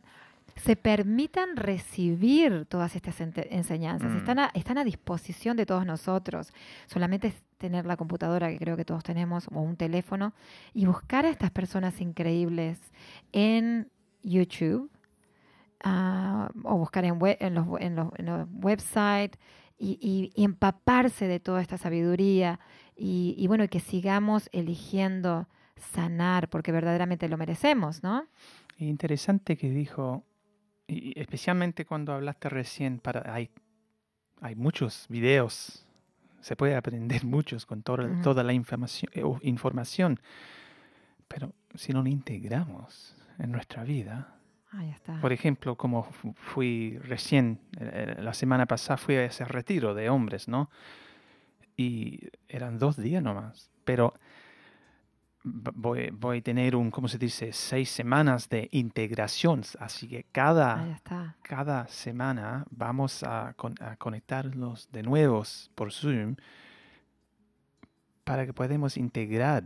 [0.57, 4.13] se permitan recibir todas estas enseñanzas.
[4.13, 4.17] Mm.
[4.19, 6.53] Están, a, están a disposición de todos nosotros.
[6.87, 10.33] Solamente es tener la computadora, que creo que todos tenemos, o un teléfono,
[10.73, 12.81] y buscar a estas personas increíbles
[13.33, 13.91] en
[14.23, 14.91] YouTube
[15.85, 19.39] ah, o buscar en, we- en los, en los, en los websites
[19.81, 22.59] y, empaparse de toda esta sabiduría
[22.97, 25.47] y, y bueno, que sigamos eligiendo
[25.77, 28.27] sanar, porque verdaderamente lo merecemos, ¿no?
[28.79, 30.25] Interesante que dijo,
[30.89, 33.51] y especialmente cuando hablaste recién, para, hay,
[34.41, 35.87] hay muchos videos,
[36.41, 40.20] se puede aprender muchos con toda, toda la información, eh, información,
[41.28, 44.34] pero si no lo integramos en nuestra vida,
[44.91, 45.20] está.
[45.20, 49.95] por ejemplo, como fu- fui recién, eh, eh, la semana pasada fui a ese retiro
[49.95, 50.70] de hombres, ¿no?
[51.76, 54.14] Y eran dos días nomás, pero
[55.74, 57.53] voy, voy a tener un, ¿cómo se dice?
[57.53, 60.84] Seis semanas de integración, así que cada,
[61.42, 66.36] cada semana vamos a, con- a conectarnos de nuevos por Zoom
[68.24, 69.64] para que podamos integrar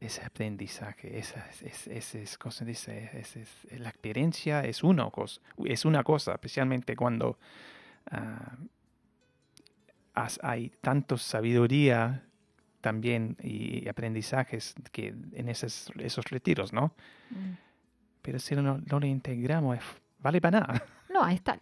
[0.00, 3.24] ese aprendizaje, esa, es, es, es, ¿cómo se dice?
[3.78, 7.38] La experiencia es una cosa, es una cosa, especialmente cuando
[8.10, 8.56] ah,
[10.14, 12.24] has- hay tanto sabiduría
[12.82, 16.92] también y aprendizajes que en esos, esos retiros, ¿no?
[17.30, 17.54] Mm.
[18.20, 19.78] Pero si no, no lo integramos,
[20.18, 20.84] vale para nada.
[21.12, 21.58] No, ahí está.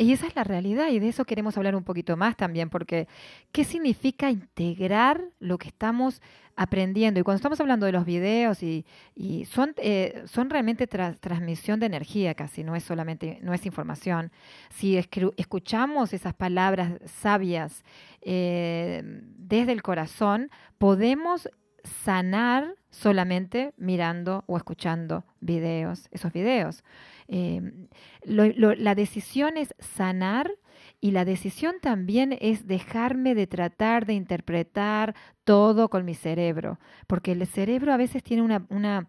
[0.00, 3.06] Y esa es la realidad y de eso queremos hablar un poquito más también, porque
[3.52, 6.22] ¿qué significa integrar lo que estamos
[6.56, 7.20] aprendiendo?
[7.20, 11.80] Y cuando estamos hablando de los videos y, y son, eh, son realmente tra- transmisión
[11.80, 14.32] de energía casi, no es solamente, no es información.
[14.70, 17.84] Si escuchamos esas palabras sabias
[18.22, 21.50] eh, desde el corazón, podemos
[21.84, 26.82] sanar solamente mirando o escuchando videos, esos videos.
[27.28, 27.60] Eh,
[28.24, 30.50] la decisión es sanar
[31.00, 35.14] y la decisión también es dejarme de tratar de interpretar
[35.44, 39.08] todo con mi cerebro, porque el cerebro a veces tiene una, una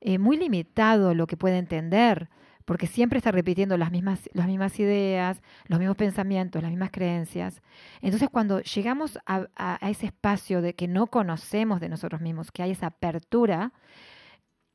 [0.00, 2.28] eh, muy limitado lo que puede entender,
[2.66, 7.62] porque siempre está repitiendo las mismas, las mismas ideas, los mismos pensamientos, las mismas creencias.
[8.02, 12.52] Entonces, cuando llegamos a, a- a ese espacio de que no conocemos de nosotros mismos,
[12.52, 13.72] que hay esa apertura,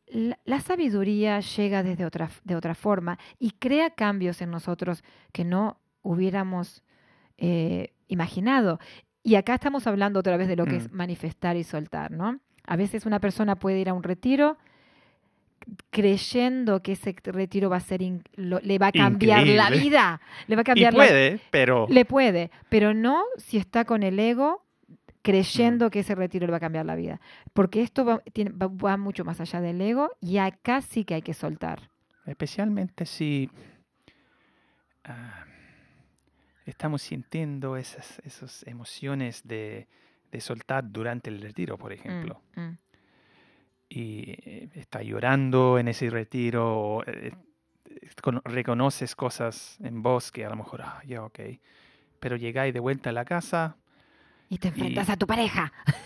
[0.08, 5.46] la, la sabiduría llega desde otra, de otra forma y crea cambios en nosotros que
[5.46, 6.84] no hubiéramos
[7.38, 8.80] eh, imaginado.
[9.24, 10.96] Y acá estamos hablando otra vez de lo que es Mm.
[10.96, 12.40] manifestar y soltar, ¿no?
[12.66, 14.58] A veces una persona puede ir a un retiro
[15.90, 18.02] creyendo que ese retiro va a ser
[18.36, 21.88] lo- le va a cambiar la vida, le va a Y cambiar la puede, pero
[21.90, 24.66] le puede, pero no si está con el ego
[25.22, 27.22] creyendo que ese retiro le va a cambiar la vida.
[27.54, 31.14] Porque esto va, tiene- va- va mucho más allá del ego y acá sí que
[31.16, 31.90] hay que soltar.
[32.26, 33.50] especialmente si
[35.04, 35.46] ah,
[36.66, 39.88] estamos sintiendo esas, esas emociones de,
[40.32, 42.42] de soltar durante el retiro, por ejemplo.
[42.56, 42.78] Mm, mm.
[43.94, 47.34] Y eh, está llorando en ese retiro, o, eh,
[47.90, 51.40] eh, cono- reconoces cosas en vos que a lo mejor, ah, ya, ok,
[52.22, 53.76] pero llegáis de vuelta a la casa
[54.50, 55.72] Y te enfrentas Y- a tu pareja.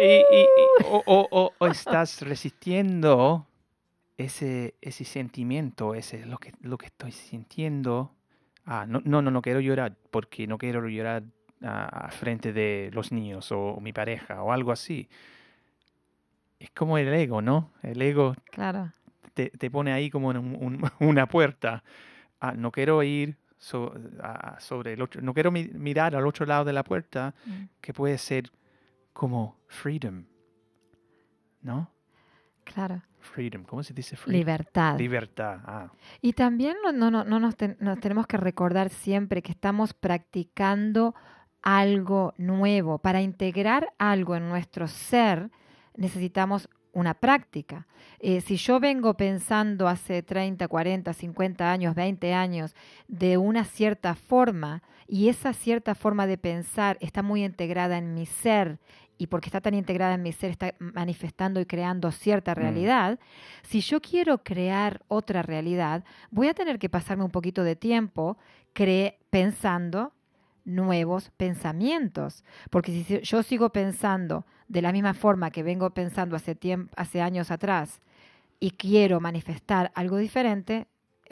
[0.00, 0.46] y, y-
[0.84, 3.46] o, o- o- o estás resistiendo
[4.16, 8.14] ese, ese sentimiento, ese lo que, lo que estoy sintiendo.
[8.66, 11.24] Ah, no, no, no, no quiero llorar porque no quiero llorar
[11.62, 15.08] ah, a frente de los niños o, mi pareja o algo así.
[16.60, 17.72] Es como el ego, ¿no?
[17.82, 18.92] El ego Claro.
[19.34, 21.82] te, te pone ahí como en un- un- una puerta.
[22.40, 23.92] Ah, no quiero ir so-
[24.22, 27.64] a- sobre el otro, no quiero mi- mirar al otro lado de la puerta Mm.
[27.80, 28.50] que puede ser
[29.12, 30.24] como freedom,
[31.62, 31.90] ¿no?
[32.64, 33.02] Claro.
[33.20, 34.38] Freedom, ¿cómo se dice freedom?
[34.38, 34.98] Libertad.
[34.98, 35.60] Libertad.
[35.64, 35.90] Ah,
[36.22, 39.92] Y también no, no, no, no nos, ten- nos tenemos que recordar siempre que estamos
[39.92, 41.14] practicando
[41.62, 42.98] algo nuevo.
[42.98, 45.50] Para integrar algo en nuestro ser
[46.00, 47.86] necesitamos una práctica.
[48.18, 52.74] Eh, si yo vengo pensando hace 30, 40, 50 años, 20 años
[53.06, 58.26] de una cierta forma y esa cierta forma de pensar está muy integrada en mi
[58.26, 58.80] ser
[59.18, 63.20] y porque está tan integrada en mi ser está manifestando y creando cierta realidad,
[63.62, 68.38] si yo quiero crear otra realidad, voy a tener que pasarme un poquito de tiempo
[68.74, 70.12] cre- pensando
[70.74, 72.44] nuevos pensamientos.
[72.70, 77.20] Porque si yo sigo pensando de la misma forma que vengo pensando hace, tiemp- hace
[77.20, 78.00] años atrás
[78.58, 80.86] y quiero manifestar algo diferente,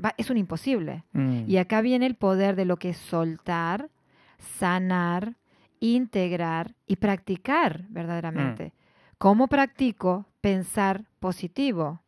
[0.05, 1.05] va- es un imposible.
[1.13, 3.91] mm, Y acá viene el poder de lo que es soltar,
[4.39, 5.37] sanar,
[5.81, 8.73] integrar y practicar verdaderamente.
[9.19, 12.01] ¿Cómo practico pensar positivo?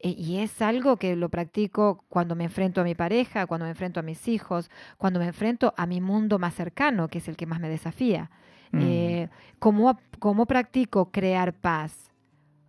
[0.00, 3.70] E- Y es algo que lo practico cuando me enfrento a mi pareja, cuando me
[3.70, 7.36] enfrento a mis hijos, cuando me enfrento a mi mundo más cercano, que es el
[7.36, 8.30] que más me desafía.
[8.72, 9.28] mm, Eh,
[9.58, 12.10] ¿cómo, ¿Cómo practico crear paz?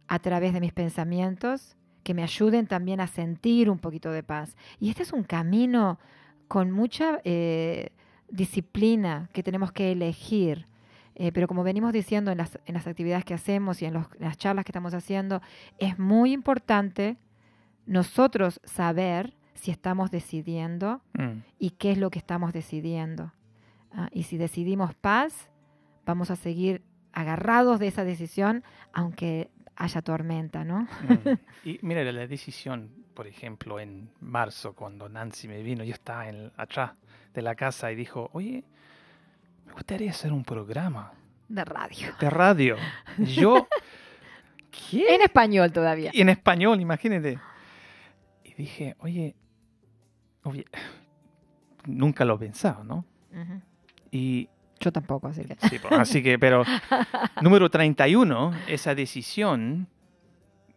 [0.08, 4.56] A través de mis pensamientos que me ayuden también a sentir un poquito de paz.
[4.80, 6.00] Y este es un camino
[6.48, 7.92] con mucha eh,
[8.30, 10.66] disciplina que tenemos que elegir.
[11.22, 14.08] Eh, pero como venimos diciendo en las, en las actividades que hacemos y en, los-
[14.18, 15.42] en las charlas que estamos haciendo,
[15.78, 17.18] es muy importante
[17.86, 21.42] nosotros saber si estamos decidiendo Mm.
[21.60, 23.34] y qué es lo que estamos decidiendo.
[23.92, 25.50] Ah, y si decidimos paz,
[26.06, 28.64] vamos a seguir agarrados de esa decisión,
[28.94, 30.82] aunque haya tormenta, ¿no?
[30.84, 30.88] Mm.
[31.66, 36.52] Y mira, la decisión, por ejemplo, en marzo, cuando Nancy me vino, yo estaba en,
[36.56, 36.92] atrás
[37.34, 38.64] de la casa y dijo, oye,
[39.70, 41.14] me gustaría hacer un programa
[41.48, 42.08] De radio.
[42.20, 42.76] de radio.
[43.18, 43.68] Yo,
[44.92, 45.16] ¿qué?
[45.16, 46.12] En español todavía.
[46.14, 47.40] Y en español, imagínate.
[48.44, 49.36] Y dije, oye,
[50.44, 50.66] oye,
[51.86, 53.06] nunca lo he pensado, ¿no?
[53.32, 53.62] Ujú.
[54.12, 54.50] Y
[54.80, 55.56] Yo tampoco, así que.
[55.70, 56.64] Sí, pues, así que, pero
[57.42, 59.88] número 31, esa decisión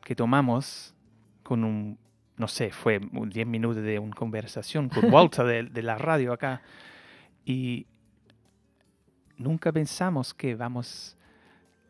[0.02, 0.94] que tomamos
[1.42, 1.98] con un,
[2.36, 6.32] no sé, fue un 10 minutos de una conversación con Walter de, de la radio
[6.32, 6.62] acá.
[7.44, 7.86] Y
[9.42, 11.16] nunca pensamos que vamos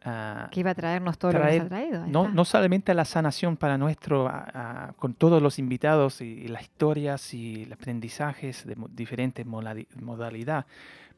[0.04, 0.48] a...
[0.50, 2.06] Que iba a traernos todo lo que nos ha traído.
[2.06, 6.48] No, no solamente la sanación para nuestro, a- a- con todos los invitados y, y
[6.48, 10.64] las historias y los aprendizajes de diferentes modali- modalidades,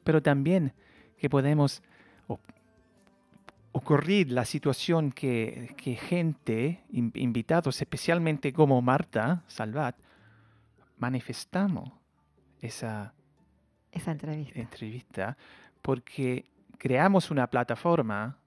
[0.02, 0.72] pero también
[1.16, 1.82] que podemos
[2.26, 2.38] o-
[3.72, 9.96] ocurrir la situación que, que gente, in- invitados, especialmente como Marta Salvat,
[10.98, 11.90] manifestamos
[12.60, 13.12] esa
[13.92, 14.60] Esa entrevista.
[14.60, 15.36] entrevista
[15.84, 16.46] porque
[16.78, 18.38] creamos una plataforma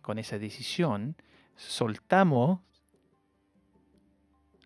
[0.00, 1.14] con esa decisión,
[1.56, 2.60] soltamos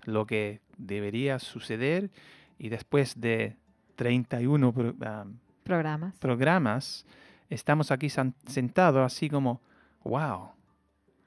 [0.04, 2.12] lo que debería suceder
[2.56, 3.56] y después de
[3.96, 5.24] 31 pro- ah,
[5.64, 6.16] Programas.
[6.18, 7.04] programas,
[7.50, 9.60] estamos aquí sentados así como,
[10.04, 10.50] wow.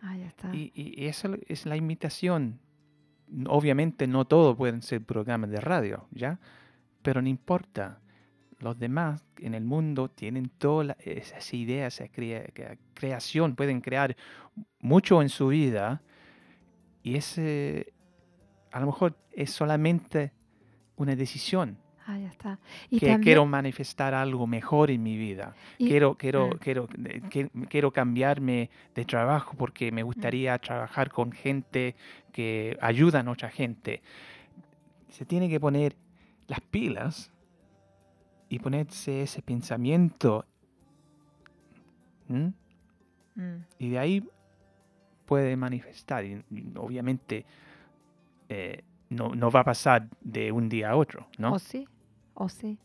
[0.01, 0.55] Ahí está.
[0.55, 2.59] Y, y eso es la invitación.
[3.47, 6.39] Obviamente no todo pueden ser programas de radio, ¿ya?
[7.01, 7.99] Pero no importa.
[8.59, 14.15] Los demás en el mundo tienen todas esas ideas, esa crea- crea- creación, pueden crear
[14.79, 16.01] mucho en su vida
[17.03, 17.93] y ese
[18.71, 20.31] a lo mejor es solamente
[20.97, 21.77] una decisión
[22.09, 22.57] Ahí está.
[22.89, 25.53] Y que también, quiero manifestar algo mejor en mi vida.
[25.77, 26.57] y- quiero, quiero, Mm.
[26.59, 26.87] quiero,
[27.29, 31.95] que- quiero cambiarme de trabajo porque me gustaría trabajar con gente
[32.31, 34.01] que ayuda a otra gente.
[35.09, 35.97] Se tiene que poner
[36.47, 37.29] las pilas
[38.49, 40.45] y ponerse ese pensamiento.
[42.27, 42.47] Mm,
[43.77, 44.27] Y de ahí
[45.25, 46.25] puede manifestar.
[46.25, 46.43] Y,
[46.75, 47.45] obviamente
[48.49, 51.53] eh, no, no va a pasar de un día a otro, ¿no?
[51.53, 51.87] O sí,
[52.33, 52.77] o sí.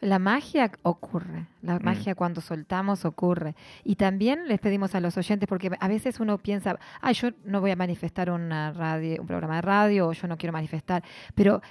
[0.00, 1.84] La magia ocurre, la Mm.
[1.84, 3.54] magia cuando soltamos ocurre.
[3.84, 7.60] Y también les pedimos a los oyentes, porque a veces uno piensa, ah, yo no
[7.60, 11.04] voy a manifestar una radio, un programa de radio, o yo no quiero manifestar,
[11.36, 11.62] pero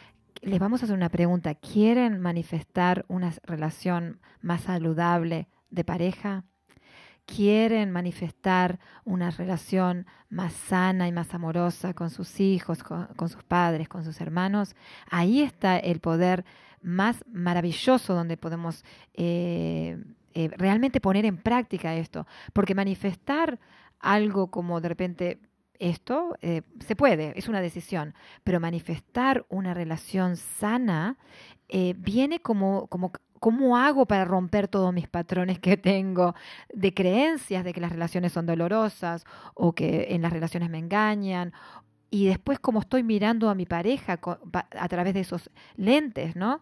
[0.41, 1.55] les vamos a hacer una pregunta.
[1.55, 6.43] ¿Quieren manifestar una relación más saludable de pareja?
[7.25, 13.89] quieren manifestar una relación más sana y más amorosa con sus hijos, con, sus padres,
[13.89, 14.75] con sus hermanos,
[15.09, 16.45] ahí está el poder
[16.81, 18.83] más maravilloso donde podemos
[19.15, 19.97] eh,
[20.33, 22.27] eh, realmente poner en práctica esto.
[22.53, 23.59] Porque manifestar
[23.99, 25.39] algo como de repente
[25.79, 28.13] esto eh, se puede, es una decisión,
[28.43, 31.17] pero manifestar una relación sana
[31.69, 33.11] eh, viene como, como
[33.41, 36.33] ¿Cómo hago para romper todos mis patrones que tengo
[36.73, 39.23] de creencias de que las relaciones son dolorosas
[39.53, 41.53] o que en las relaciones me engañan?
[42.09, 44.19] Y después cómo estoy mirando a mi pareja
[44.71, 46.61] a través de esos lentes, ¿no?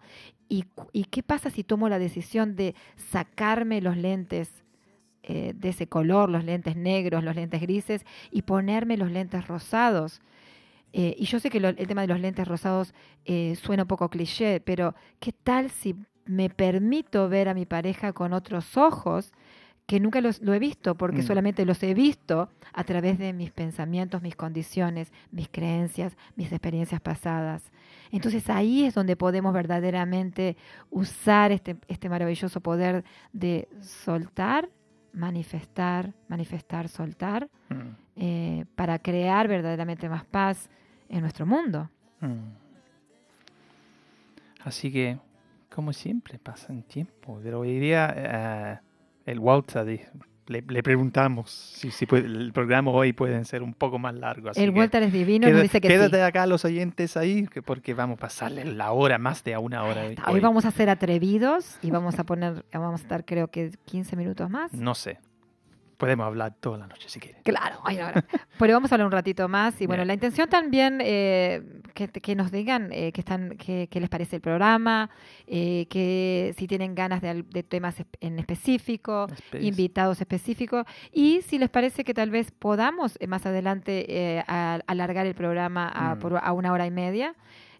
[0.50, 4.63] ¿Y, cu- y qué pasa si tomo la decisión de sacarme los lentes
[5.24, 10.22] eh, de ese color, los lentes negros, los lentes grises, y ponerme los lentes rosados?
[10.92, 12.94] Eh, y yo sé que lo- el tema de los lentes rosados
[13.26, 15.96] eh, suena un poco cliché, pero ¿qué tal si
[16.26, 19.32] me permito ver a mi pareja con otros ojos
[19.86, 21.26] que nunca los, lo he visto, porque Mm.
[21.28, 27.02] solamente los he visto a través de mis pensamientos, mis condiciones, mis creencias, mis experiencias
[27.02, 27.70] pasadas.
[28.10, 30.56] Entonces ahí es donde podemos verdaderamente
[30.90, 33.04] usar este, este maravilloso poder
[33.34, 34.70] de soltar,
[35.14, 40.70] manifestar, manifestar, soltar, Mm, eh, para crear verdaderamente más paz
[41.10, 41.90] en nuestro mundo.
[42.22, 42.64] mm.
[44.64, 45.18] Así que,
[45.70, 47.40] como siempre, pasa el tiempo.
[47.44, 48.80] Pero hoy día eh,
[49.26, 49.86] el Walter
[50.48, 54.50] le, le preguntamos si, si puede- el programa hoy puede ser un poco más largo.
[54.50, 56.22] Así el Walter es divino, queda- nos dice que quédate sí.
[56.22, 59.84] acá los oyentes ahí, que porque vamos a pasarle la hora, más de a una
[59.84, 60.04] hora.
[60.06, 60.16] hoy.
[60.28, 64.16] Hoy vamos a ser atrevidos y vamos a poner, vamos a estar creo que 15
[64.16, 64.74] minutos más.
[64.74, 65.20] No sé.
[66.04, 67.42] Podemos hablar toda la noche si quieres.
[67.44, 68.22] Claro, ay, no, no.
[68.60, 69.80] pero vamos a hablar un ratito más.
[69.82, 70.08] Y bueno, Bien.
[70.10, 71.62] la intención también, eh,
[71.94, 75.10] que, que nos digan eh, que están, que, que les parece el programa,
[75.48, 79.28] eh, que si tienen ganas de, de temas en específico,
[79.60, 84.80] invitados específicos y si les parece que tal vez podamos eh, más adelante eh, a-
[84.88, 86.20] alargar el programa a, Mm.
[86.20, 87.36] por- a una hora y media.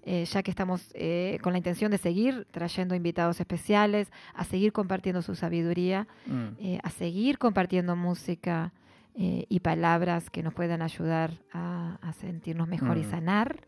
[0.06, 4.72] Eh, ya que estamos eh, con la intención de seguir trayendo invitados especiales, a seguir
[4.74, 6.48] compartiendo su sabiduría, Mm.
[6.60, 8.72] eh, a seguir compartiendo música
[9.16, 13.10] y palabras que nos puedan ayudar a, a sentirnos mejor y Mm.
[13.12, 13.68] sanar.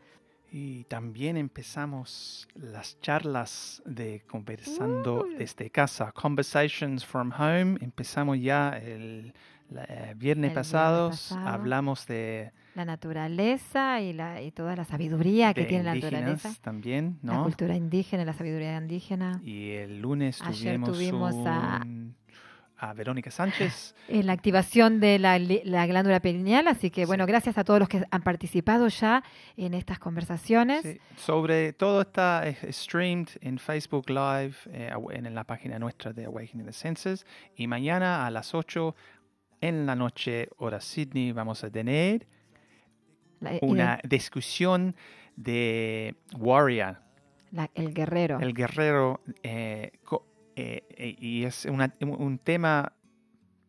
[0.51, 5.35] Y también empezamos las charlas de conversando Uy.
[5.35, 7.77] desde casa, Conversations from Home.
[7.81, 9.33] Empezamos ya el,
[9.69, 11.47] la- eh, viernes, viernes pasado, pasado.
[11.47, 17.17] hablamos de, La naturaleza y, la, y toda la sabiduría que tiene la naturaleza, también,
[17.23, 17.43] la ¿no?
[17.43, 19.39] cultura indígena, la sabiduría indígena.
[19.43, 22.15] Y el lunes Ayer tuvimos, tuvimos a- un-
[22.77, 23.95] a Verónica Sánchez.
[24.09, 27.05] En la activación de la, la glándula pineal, así que Sí.
[27.07, 29.23] bueno, gracias a todos los que han participado ya
[29.55, 30.81] en estas conversaciones.
[30.83, 36.65] Sí, sobre todo está streamed en Facebook Live, eh, en la página nuestra de Awakening
[36.65, 37.25] the Senses.
[37.55, 38.93] Y mañana a las 8
[39.67, 42.27] en la noche, hora Sydney, vamos a tener
[43.39, 44.95] La- de- una discusión
[45.35, 46.97] de Warrior,
[47.51, 48.39] la- el guerrero.
[48.39, 49.21] el guerrero.
[49.43, 52.93] eh, co- eh, eh, y es una- un- tema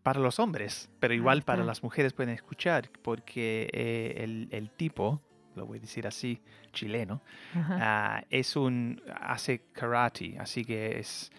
[0.02, 5.20] para los hombres, pero igual para las mujeres pueden escuchar, porque eh, el, el tipo,
[5.56, 6.40] lo voy a decir así,
[6.72, 7.22] chileno.
[7.54, 11.32] Ah, es un hace karate, así que es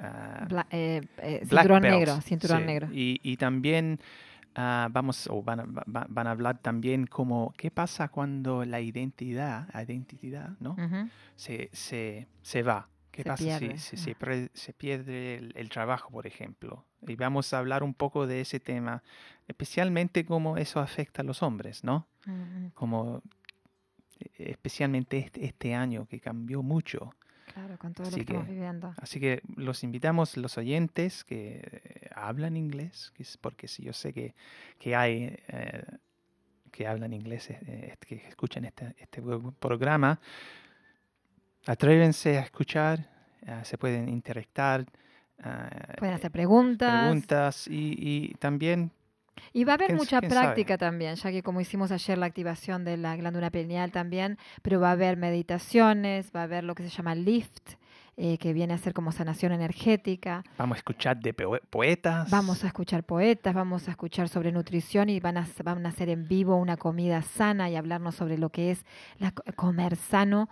[0.00, 2.64] ah, Bla- eh, eh, cinturón belt, negro, cinturón sí.
[2.66, 2.88] negro.
[2.92, 3.98] Y, y también
[4.54, 8.80] ah, vamos o van a, va- van a hablar también como qué pasa cuando la
[8.80, 10.76] identidad, identidad, ¿no?
[11.36, 12.88] Se, se, se va.
[13.10, 14.48] ¿Qué Se pasa pierde, si, si ah.
[14.54, 16.84] se, pierde el, el trabajo, por ejemplo?
[17.08, 19.02] Y vamos a hablar un poco de ese tema,
[19.48, 22.06] especialmente cómo eso afecta a los hombres, ¿no?
[22.74, 23.20] Como
[24.20, 27.12] eh, especialmente este, este año que cambió mucho.
[27.52, 28.94] Claro, con todo lo Así que estamos viviendo.
[29.00, 34.34] Así que los invitamos, los oyentes que eh, hablan inglés, porque sí, yo sé que,
[34.78, 35.82] que hay eh,
[36.70, 40.20] que hablan inglés, eh, que escuchan este, este pro- programa,
[41.66, 43.00] atrévense a escuchar,
[43.42, 44.82] eh, se pueden interactar.
[45.44, 46.88] eh, Pueden hacer preguntas.
[46.88, 48.90] preguntas y, y también
[49.52, 50.28] Y va a haber ¿Quién- mucha sabe?
[50.28, 54.80] práctica también, ya que como hicimos ayer la activación de la glándula pineal también, pero
[54.80, 57.74] va a haber meditaciones, va a haber lo que se llama lift,
[58.22, 60.44] eh, que viene a ser como sanación energética.
[60.58, 62.30] vamos a escuchar de poe- poetas.
[62.30, 66.10] Vamos a escuchar poetas, vamos a escuchar sobre nutrición y van a, van a hacer
[66.10, 68.84] en vivo una comida sana y hablarnos sobre lo que es
[69.18, 70.48] la, co- comer sano.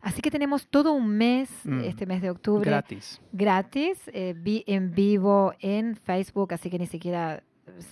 [0.00, 1.80] Así que tenemos todo un mes, Mm.
[1.84, 3.20] este mes de octubre, gratis.
[3.32, 7.42] gratis, eh, vi- en vivo en Facebook, así que ni siquiera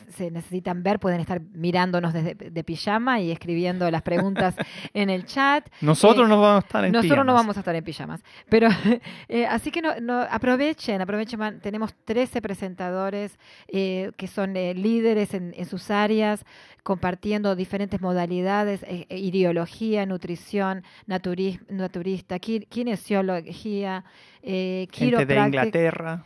[0.08, 4.54] se necesitan ver, pueden estar mirándonos desde de pijama y escribiendo las preguntas
[4.94, 5.68] en el chat.
[5.80, 7.42] Nosotros no vamos a estar en Nosotros no pijamas.
[7.42, 8.68] vamos a estar en pijamas, pero
[9.28, 11.60] eh, así que no, no- aprovechen, aprovechen.
[11.60, 16.44] Tenemos 13 presentadores eh, que son eh, líderes en, en sus áreas,
[16.82, 24.04] compartiendo diferentes modalidades, eh, eh, ideología, nutrición, naturis- naturista, kinesiología,
[24.42, 26.24] eh, Gente de Inglaterra.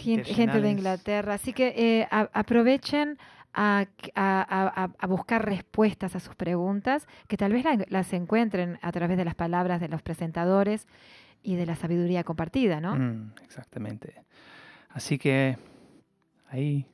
[0.00, 0.70] Gen- gente de.
[0.70, 1.34] Inglaterra.
[1.34, 3.18] Así que eh, a- aprovechen
[3.52, 8.78] a, a- a- a buscar respuestas a sus preguntas, que tal vez la- las encuentren
[8.82, 10.86] a través de las palabras de los presentadores
[11.42, 12.94] y de la sabiduría compartida, ¿no?
[12.96, 14.14] Mm, exactamente.
[14.90, 15.56] Así que
[16.48, 16.86] ahí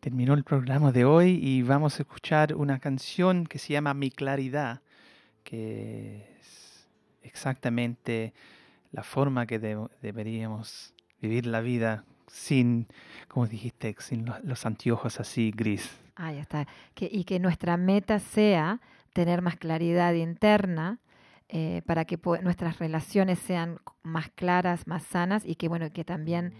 [0.00, 4.10] terminó el programa de hoy y vamos a escuchar una canción que se llama Mi
[4.10, 4.80] Claridad,
[5.44, 6.88] que es
[7.22, 8.32] exactamente
[8.90, 12.86] la forma que deb- deberíamos vivir la vida sin,
[13.28, 15.90] como dijiste, sin lo- los anteojos así gris.
[16.16, 16.66] Ahí está.
[16.94, 18.80] Que, y que nuestra meta sea
[19.12, 20.98] tener más claridad interna
[21.50, 26.54] eh, para que nuestras relaciones sean más claras, más sanas y que, bueno, que también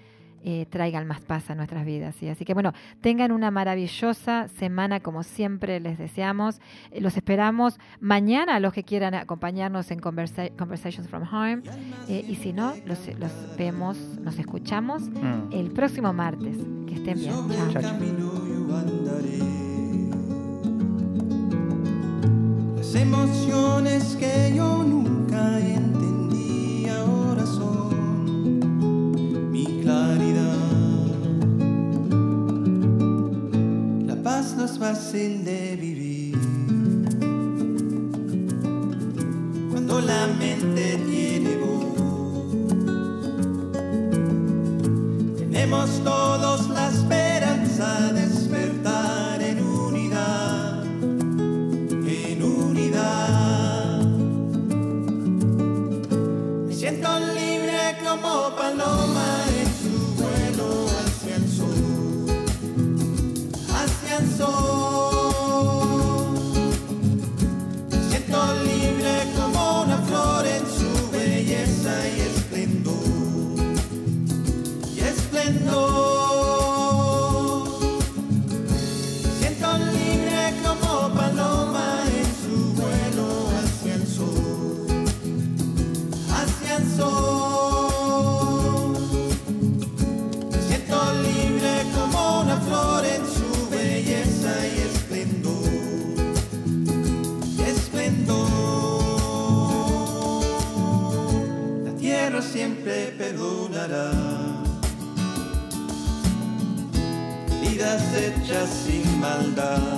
[0.45, 2.15] eh, traigan más paz a nuestras vidas.
[2.19, 2.29] ¿sí?
[2.29, 6.61] Así que, bueno, tengan una maravillosa semana como siempre les deseamos.
[6.91, 11.63] Eh, los esperamos mañana a los que quieran acompañarnos en Conversa- Conversations from Home.
[12.09, 15.53] Eh, y si no, los, los vemos, nos escuchamos Mm.
[15.53, 16.57] el próximo martes.
[16.87, 17.33] Que estén bien.
[17.33, 17.49] Chao.
[17.73, 19.03] Chao, chao.
[22.77, 26.02] Las emociones que yo nunca entendí
[34.43, 36.37] más no fácil de vivir.
[39.71, 41.85] Cuando la mente tiene voz,
[45.39, 54.01] tenemos todos la esperanza de despertar en unidad, en unidad.
[56.67, 59.02] Me siento libre como paloma.
[107.61, 109.92] Vidas hechas sin maldad.